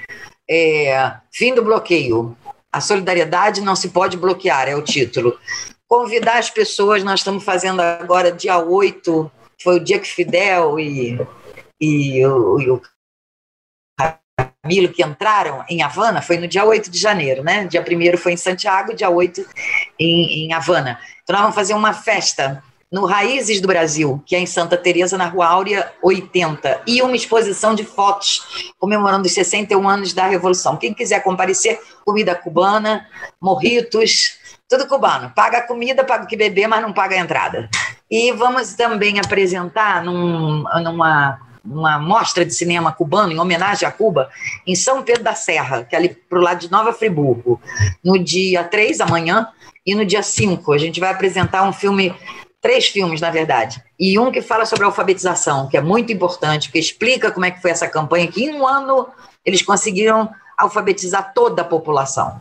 [0.48, 2.36] É, fim do bloqueio.
[2.72, 5.38] A solidariedade não se pode bloquear, é o título.
[5.86, 9.30] Convidar as pessoas, nós estamos fazendo agora dia 8,
[9.62, 11.16] foi o dia que Fidel e,
[11.80, 12.82] e, o, e o
[14.64, 17.66] Camilo que entraram em Havana foi no dia 8 de janeiro, né?
[17.66, 19.44] Dia 1 foi em Santiago, dia 8
[19.98, 20.98] em, em Havana.
[21.22, 25.18] Então nós vamos fazer uma festa no Raízes do Brasil, que é em Santa Teresa,
[25.18, 30.78] na Rua Áurea 80, e uma exposição de fotos comemorando os 61 anos da Revolução.
[30.78, 33.06] Quem quiser comparecer, comida cubana,
[33.38, 35.30] morritos, tudo cubano.
[35.34, 37.68] Paga a comida, paga o que beber, mas não paga a entrada.
[38.10, 44.28] E vamos também apresentar num, numa uma mostra de cinema cubano em homenagem a Cuba
[44.66, 47.60] em São Pedro da Serra, que é ali para o lado de Nova Friburgo,
[48.04, 49.48] no dia 3 amanhã
[49.86, 50.72] e no dia 5.
[50.72, 52.14] A gente vai apresentar um filme
[52.60, 56.78] três filmes, na verdade, e um que fala sobre alfabetização, que é muito importante, que
[56.78, 59.06] explica como é que foi essa campanha, que em um ano
[59.44, 62.40] eles conseguiram alfabetizar toda a população.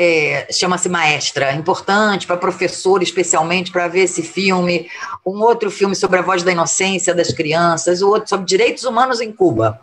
[0.00, 4.88] É, chama-se Maestra, importante para professor, especialmente para ver esse filme.
[5.26, 9.20] Um outro filme sobre a voz da inocência das crianças, o outro sobre direitos humanos
[9.20, 9.80] em Cuba.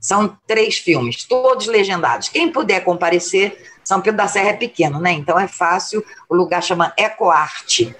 [0.00, 2.30] São três filmes, todos legendados.
[2.30, 5.12] Quem puder comparecer, São Pedro da Serra é pequeno, né?
[5.12, 6.02] Então é fácil.
[6.30, 7.94] O lugar chama Ecoarte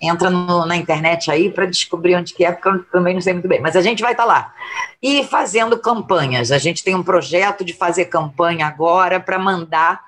[0.00, 3.32] entra no, na internet aí para descobrir onde que é, porque eu também não sei
[3.32, 3.60] muito bem.
[3.60, 4.54] Mas a gente vai estar tá lá.
[5.02, 6.52] E fazendo campanhas.
[6.52, 10.04] A gente tem um projeto de fazer campanha agora para mandar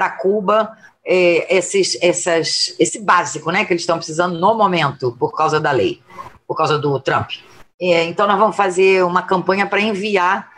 [0.00, 0.74] para Cuba
[1.04, 5.70] é, esses, essas, esse básico né, que eles estão precisando no momento, por causa da
[5.70, 6.00] lei,
[6.48, 7.32] por causa do Trump.
[7.78, 10.50] É, então, nós vamos fazer uma campanha para enviar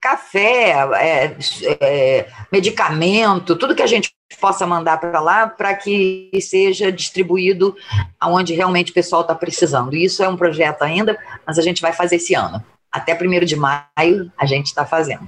[0.00, 0.70] café,
[1.02, 1.36] é,
[1.80, 4.10] é, medicamento, tudo que a gente
[4.40, 7.76] possa mandar para lá para que seja distribuído
[8.18, 9.94] aonde realmente o pessoal está precisando.
[9.94, 12.64] Isso é um projeto ainda, mas a gente vai fazer esse ano.
[12.90, 15.26] Até 1 de maio a gente está fazendo.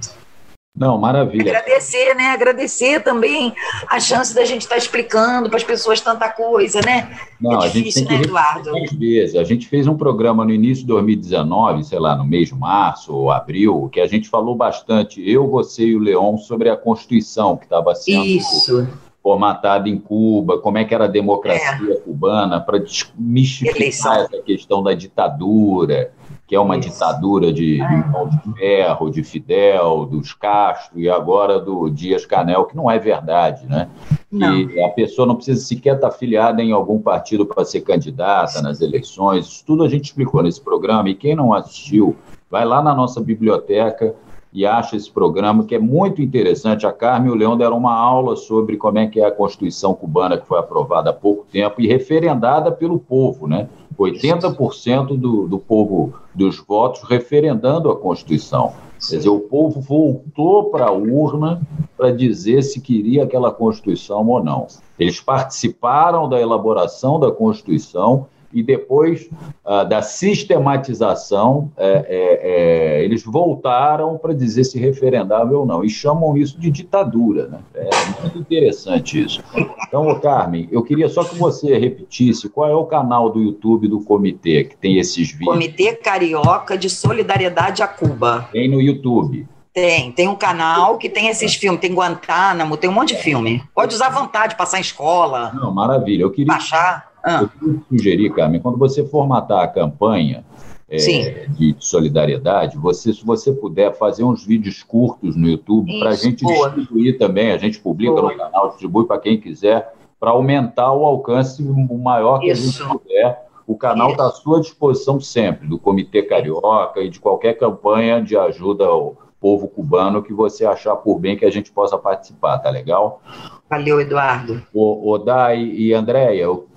[0.75, 1.51] Não, maravilha.
[1.51, 2.29] Agradecer, né?
[2.29, 3.53] Agradecer também
[3.89, 7.17] a chance da gente estar tá explicando para as pessoas tanta coisa, né?
[7.41, 8.71] Não, é difícil, a gente tem né, Eduardo?
[8.97, 9.35] vezes.
[9.35, 13.13] A gente fez um programa no início de 2019, sei lá, no mês de março
[13.13, 17.57] ou abril, que a gente falou bastante, eu, você e o Leon, sobre a Constituição
[17.57, 18.87] que estava sendo Isso.
[19.21, 21.95] formatada em Cuba, como é que era a democracia é.
[21.97, 26.13] cubana, para desmistificar essa questão da ditadura
[26.51, 26.89] que é uma Isso.
[26.89, 28.25] ditadura de, ah.
[28.25, 33.65] de ferro, de Fidel, dos Castro e agora do Dias Canel, que não é verdade,
[33.65, 33.87] né?
[34.29, 34.67] Não.
[34.67, 38.81] Que a pessoa não precisa sequer estar afiliada em algum partido para ser candidata nas
[38.81, 39.45] eleições.
[39.45, 42.17] Isso tudo a gente explicou nesse programa e quem não assistiu,
[42.49, 44.13] vai lá na nossa biblioteca
[44.51, 46.85] e acha esse programa que é muito interessante.
[46.85, 49.93] A Carmen e o Leão deram uma aula sobre como é que é a Constituição
[49.93, 53.69] cubana que foi aprovada há pouco tempo e referendada pelo povo, né?
[53.97, 58.73] 80% do, do povo dos votos referendando a Constituição.
[59.09, 61.61] Quer dizer, o povo voltou para a urna
[61.97, 64.67] para dizer se queria aquela Constituição ou não.
[64.99, 69.29] Eles participaram da elaboração da Constituição e depois
[69.65, 75.89] ah, da sistematização, é, é, é, eles voltaram para dizer se referendável ou não, e
[75.89, 77.47] chamam isso de ditadura.
[77.47, 77.59] Né?
[77.75, 79.43] É muito interessante isso.
[79.87, 84.01] Então, Carmen, eu queria só que você repetisse qual é o canal do YouTube do
[84.01, 85.53] comitê que tem esses vídeos.
[85.53, 88.49] Comitê Carioca de Solidariedade a Cuba.
[88.51, 89.47] Tem no YouTube.
[89.73, 93.63] Tem, tem um canal que tem esses filmes, tem Guantánamo, tem um monte de filme.
[93.73, 95.51] Pode usar à vontade, passar em escola.
[95.53, 96.23] Não, maravilha.
[96.23, 96.47] Eu queria.
[96.47, 97.10] Baixar.
[97.23, 97.49] Ah.
[97.61, 100.43] Eu sugerir, Carmen, quando você formatar a campanha
[100.89, 106.15] é, de solidariedade, você, se você puder fazer uns vídeos curtos no YouTube para a
[106.15, 106.69] gente boa.
[106.69, 108.31] distribuir também, a gente publica boa.
[108.31, 112.83] no canal, distribui para quem quiser, para aumentar o alcance o maior que Isso.
[112.83, 113.51] a gente puder.
[113.65, 118.35] O canal está à sua disposição sempre, do Comitê Carioca e de qualquer campanha de
[118.35, 122.69] ajuda ao povo cubano que você achar por bem que a gente possa participar, tá
[122.69, 123.21] legal?
[123.69, 124.61] Valeu, Eduardo.
[124.73, 126.67] O, o Dai e Andréia, eu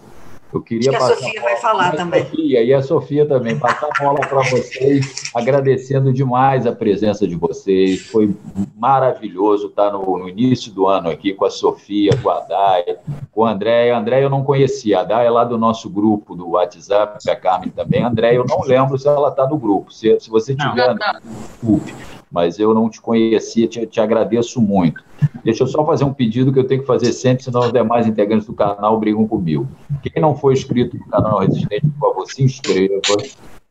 [0.57, 2.25] eu queria Acho que a Sofia vai falar também.
[2.25, 7.35] Sofia, e a Sofia também, passar a bola para vocês, agradecendo demais a presença de
[7.35, 8.03] vocês.
[8.07, 8.35] Foi
[8.77, 12.99] maravilhoso estar no, no, início do ano aqui com a Sofia, com a Daya,
[13.33, 13.95] com a Andréia.
[13.97, 17.37] A Andréia eu não conhecia, a Daya é lá do nosso grupo do WhatsApp, a
[17.37, 18.03] Carmen também.
[18.03, 19.93] A Andréia eu não lembro se ela está no grupo.
[19.93, 21.21] Se, se você tiver, não, não.
[21.21, 25.05] desculpe mas eu não te conhecia, te, te, agradeço muito.
[25.45, 28.09] Deixa eu só fazer um pedido que eu tenho que fazer sempre, senão os demais
[28.09, 29.69] integrantes do canal brigam comigo.
[30.03, 33.01] Quem não for inscrito no canal Resistente, por favor, se inscreva,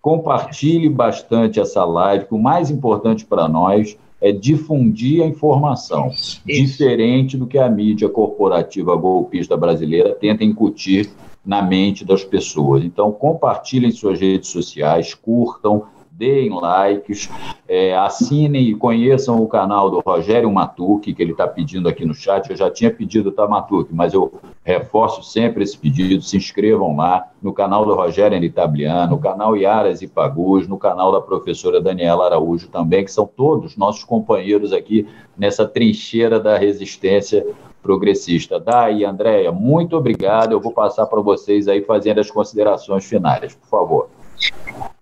[0.01, 6.41] compartilhe bastante essa live, que o mais importante para nós é difundir a informação, Isso.
[6.45, 11.11] diferente do que a mídia corporativa golpista brasileira tenta incutir
[11.45, 12.85] na mente das pessoas.
[12.85, 15.83] Então, compartilhem suas redes sociais, curtam,
[16.15, 17.29] deem likes,
[17.67, 22.13] é, assinem e conheçam o canal do Rogério Matuque, que ele está pedindo aqui no
[22.13, 22.49] chat.
[22.49, 24.31] Eu já tinha pedido, tá, Matuque, mas eu
[24.63, 26.21] reforço sempre esse pedido.
[26.21, 31.11] Se inscrevam lá no canal do Rogério Anitabliano, no canal Iaras e Pagus, no canal
[31.11, 37.45] da professora Daniela Araújo também, que são todos nossos companheiros aqui nessa trincheira da resistência
[37.81, 38.59] progressista.
[38.59, 40.51] Daí, Andréia, muito obrigado.
[40.51, 44.09] Eu vou passar para vocês aí fazendo as considerações finais, por favor.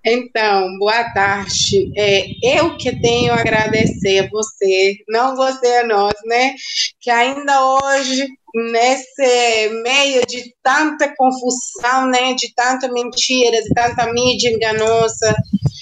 [0.04, 1.92] Então, boa tarde.
[1.96, 6.56] É, eu que tenho a agradecer a você, não você a nós, né?
[7.00, 12.34] Que ainda hoje, nesse meio de tanta confusão, né?
[12.34, 15.36] De tanta mentira, de tanta mídia enganosa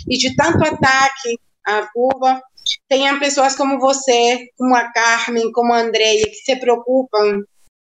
[0.10, 2.42] e de tanto ataque à Cuba,
[2.90, 7.42] tenha pessoas como você, como a Carmen, como a Andrea, que se preocupam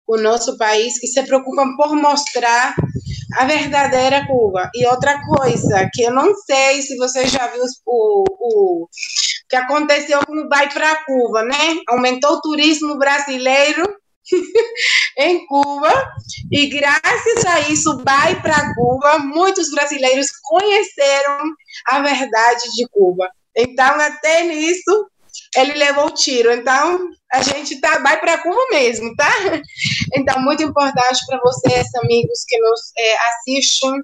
[0.07, 2.75] o nosso país, que se preocupam por mostrar
[3.35, 4.69] a verdadeira Cuba.
[4.75, 8.87] E outra coisa, que eu não sei se você já viu o, o
[9.49, 11.81] que aconteceu com o Vai para Cuba, né?
[11.87, 13.83] Aumentou o turismo brasileiro
[15.17, 15.91] em Cuba
[16.51, 21.39] e graças a isso vai para Cuba muitos brasileiros conheceram
[21.87, 25.07] a verdade de Cuba então, até nisso,
[25.55, 26.51] ele levou o tiro.
[26.51, 26.99] Então,
[27.31, 29.31] a gente tá, vai para Cuba mesmo, tá?
[30.15, 34.01] Então, muito importante para vocês, amigos que nos é, assistem,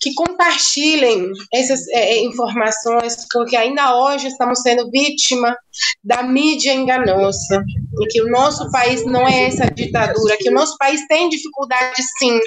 [0.00, 5.56] que compartilhem essas é, é, informações, porque ainda hoje estamos sendo vítima
[6.02, 7.62] da mídia enganosa,
[8.00, 12.02] e que o nosso país não é essa ditadura, que o nosso país tem dificuldade
[12.18, 12.38] sim,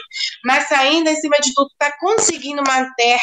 [0.43, 3.19] mas ainda, em cima de tudo, está conseguindo manter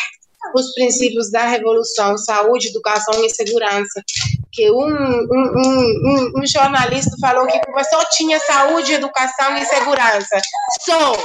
[0.55, 4.03] os princípios da revolução, saúde, educação e segurança.
[4.51, 10.41] Que um, um, um, um jornalista falou que Cuba só tinha saúde, educação e segurança.
[10.83, 11.17] Só.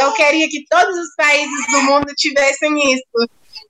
[0.00, 3.28] Eu queria que todos os países do mundo tivessem isso.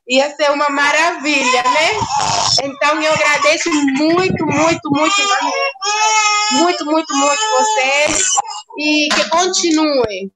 [0.08, 1.90] Ia ser uma maravilha, né?
[2.64, 5.30] Então eu agradeço muito, muito, muito,
[6.52, 8.28] muito, muito, muito vocês
[8.78, 10.30] e que continuem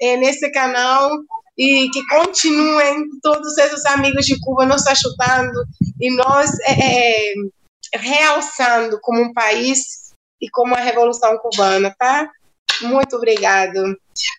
[0.00, 1.10] é, nesse canal
[1.56, 5.64] e que continuem todos esses amigos de Cuba nos ajudando
[6.00, 7.34] e nós é, é,
[7.94, 12.28] realçando como um país e como a Revolução Cubana, tá?
[12.82, 13.96] Muito obrigado.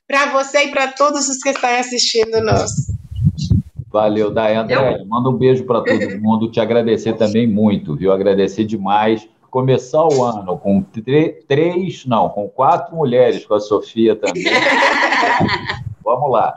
[0.08, 2.72] Para você e para todos os que estão assistindo nós.
[3.88, 4.56] Valeu, Day.
[4.56, 6.52] André, manda um beijo para todo mundo.
[6.52, 8.12] Te agradecer também muito, viu?
[8.12, 9.28] Agradecer demais.
[9.50, 10.84] Começar o ano com
[11.48, 14.44] três, não, com quatro mulheres, com a Sofia também.
[16.04, 16.56] Vamos lá.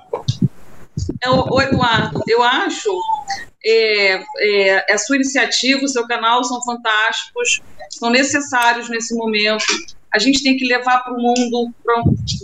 [1.51, 2.91] O Eduardo, eu acho
[3.65, 7.61] é, é, a sua iniciativa, o seu canal são fantásticos,
[7.91, 9.65] são necessários nesse momento.
[10.13, 11.73] A gente tem que levar para o mundo,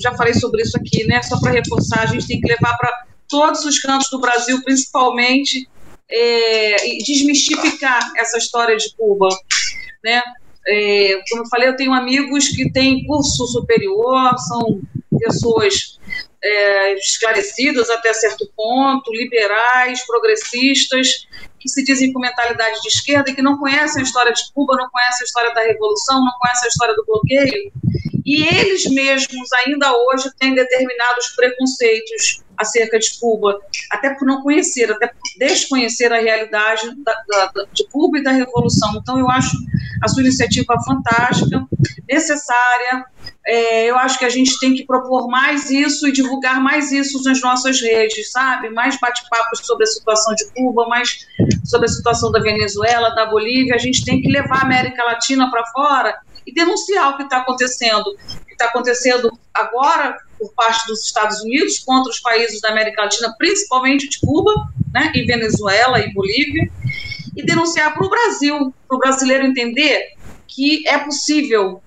[0.01, 1.23] já falei sobre isso aqui, né?
[1.23, 5.69] Só para reforçar, a gente tem que levar para todos os cantos do Brasil, principalmente,
[6.11, 9.29] é, e desmistificar essa história de Cuba,
[10.03, 10.23] né?
[10.67, 14.81] É, como eu falei, eu tenho amigos que têm curso superior, são
[15.19, 15.99] pessoas
[16.45, 21.27] é, esclarecidas até certo ponto, liberais, progressistas,
[21.59, 24.77] que se dizem com mentalidade de esquerda e que não conhecem a história de Cuba,
[24.77, 27.73] não conhecem a história da Revolução, não conhecem a história do bloqueio,
[28.25, 33.59] e eles mesmos ainda hoje têm determinados preconceitos acerca de Cuba,
[33.91, 38.31] até por não conhecer, até por desconhecer a realidade da, da, de Cuba e da
[38.31, 38.95] Revolução.
[38.97, 39.57] Então, eu acho
[40.03, 41.67] a sua iniciativa fantástica,
[42.09, 43.05] necessária.
[43.47, 47.23] É, eu acho que a gente tem que propor mais isso e divulgar mais isso
[47.23, 48.71] nas nossas redes, sabe?
[48.71, 51.27] Mais bate-papos sobre a situação de Cuba, mais
[51.65, 53.75] sobre a situação da Venezuela, da Bolívia.
[53.75, 57.39] A gente tem que levar a América Latina para fora e denunciar o que está
[57.39, 58.07] acontecendo.
[58.07, 63.03] O que está acontecendo agora por parte dos Estados Unidos contra os países da América
[63.03, 64.53] Latina, principalmente de Cuba,
[64.93, 66.71] né, e Venezuela e Bolívia,
[67.37, 70.15] e denunciar para o Brasil, para o brasileiro entender
[70.47, 71.83] que é possível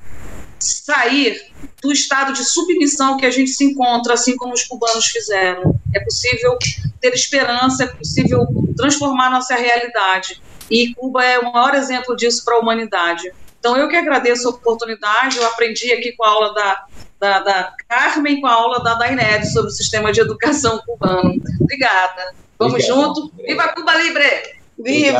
[0.68, 5.80] sair do estado de submissão que a gente se encontra, assim como os cubanos fizeram.
[5.94, 6.57] É possível
[6.99, 10.41] ter esperança, é possível transformar nossa realidade.
[10.69, 13.31] E Cuba é o maior exemplo disso para a humanidade.
[13.60, 16.85] Então, eu que agradeço a oportunidade, eu aprendi aqui com a aula da,
[17.19, 21.34] da, da Carmen, com a aula da Dainete sobre o sistema de educação cubano.
[21.61, 22.35] Obrigada.
[22.60, 23.31] Vamos Obrigado, junto.
[23.38, 24.57] Viva Cuba Libre!
[24.80, 25.20] Viva!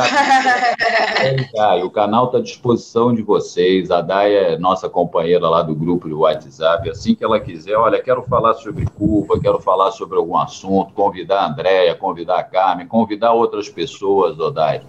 [1.54, 3.90] É, o canal está à disposição de vocês.
[3.90, 6.88] A Day é nossa companheira lá do grupo do WhatsApp.
[6.88, 11.40] Assim que ela quiser, olha, quero falar sobre Cuba, quero falar sobre algum assunto, convidar
[11.40, 14.82] a Andréia, convidar a Carmen, convidar outras pessoas, Odai.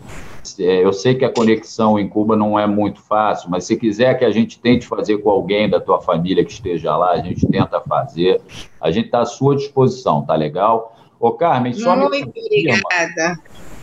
[0.59, 4.17] É, eu sei que a conexão em Cuba não é muito fácil, mas se quiser
[4.17, 7.45] que a gente tente fazer com alguém da tua família que esteja lá, a gente
[7.47, 8.41] tenta fazer.
[8.79, 10.95] A gente está à sua disposição, tá legal?
[11.19, 13.39] Ô, Carmen, só Muito me obrigada.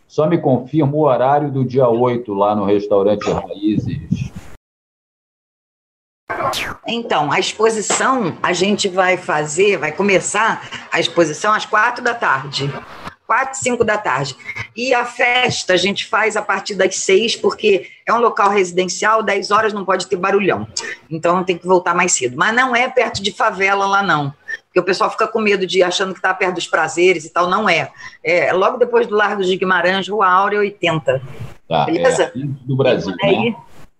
[0.06, 4.30] Só me confirma o horário do dia 8 lá no restaurante Raízes.
[6.86, 12.72] Então, a exposição a gente vai fazer, vai começar a exposição às quatro da tarde.
[13.26, 14.36] Quatro, cinco da tarde.
[14.76, 19.20] E a festa a gente faz a partir das seis, porque é um local residencial,
[19.20, 20.68] dez horas não pode ter barulhão.
[21.10, 22.36] Então tem que voltar mais cedo.
[22.36, 24.32] Mas não é perto de favela lá, não.
[24.76, 27.48] Porque o pessoal fica com medo de achando que está perto dos prazeres e tal.
[27.48, 27.90] Não é.
[28.22, 31.22] É logo depois do Largo de Guimarães, Rua Áurea 80.
[31.66, 32.24] Tá, Beleza?
[32.24, 33.14] É do Brasil.
[33.22, 33.56] Né?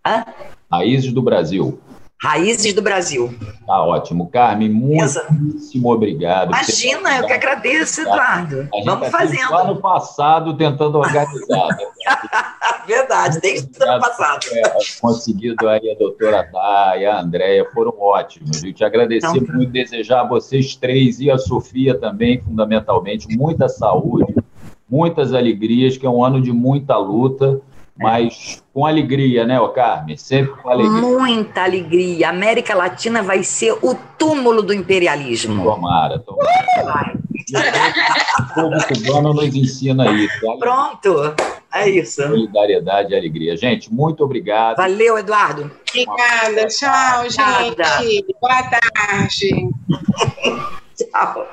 [0.07, 0.27] Hã?
[0.71, 1.81] Raízes do Brasil.
[2.23, 3.33] Raízes do Brasil.
[3.67, 4.31] Tá ótimo.
[4.31, 6.49] Carmen, muitíssimo obrigado.
[6.49, 8.69] Imagina, eu que agradeço, Eduardo.
[8.85, 9.51] Vamos fazendo.
[9.51, 11.69] Lá no passado tentando organizar.
[11.69, 11.87] Né?
[12.87, 14.47] Verdade, desde o ano passado.
[15.01, 18.65] Conseguido aí a doutora Daya, a Andréia, foram ótimos.
[18.65, 23.69] Eu te agradecer então, muito, desejar a vocês três e a Sofia também, fundamentalmente, muita
[23.69, 24.35] saúde,
[24.89, 27.61] muitas alegrias, que é um ano de muita luta
[27.99, 30.17] mas com alegria, né, ô Carmen?
[30.17, 31.01] Sempre com alegria.
[31.01, 32.27] Muita alegria.
[32.27, 35.63] A América Latina vai ser o túmulo do imperialismo.
[35.65, 37.19] Tomara, tomara.
[38.41, 40.59] o povo cubano nos ensina isso.
[40.59, 41.35] Pronto,
[41.73, 42.23] é isso.
[42.23, 43.57] Solidariedade e alegria.
[43.57, 44.77] Gente, muito obrigado.
[44.77, 45.71] Valeu, Eduardo.
[45.89, 46.67] Obrigada.
[46.67, 48.27] Tchau, gente.
[48.41, 49.69] Boa tarde.
[50.97, 51.47] Tchau.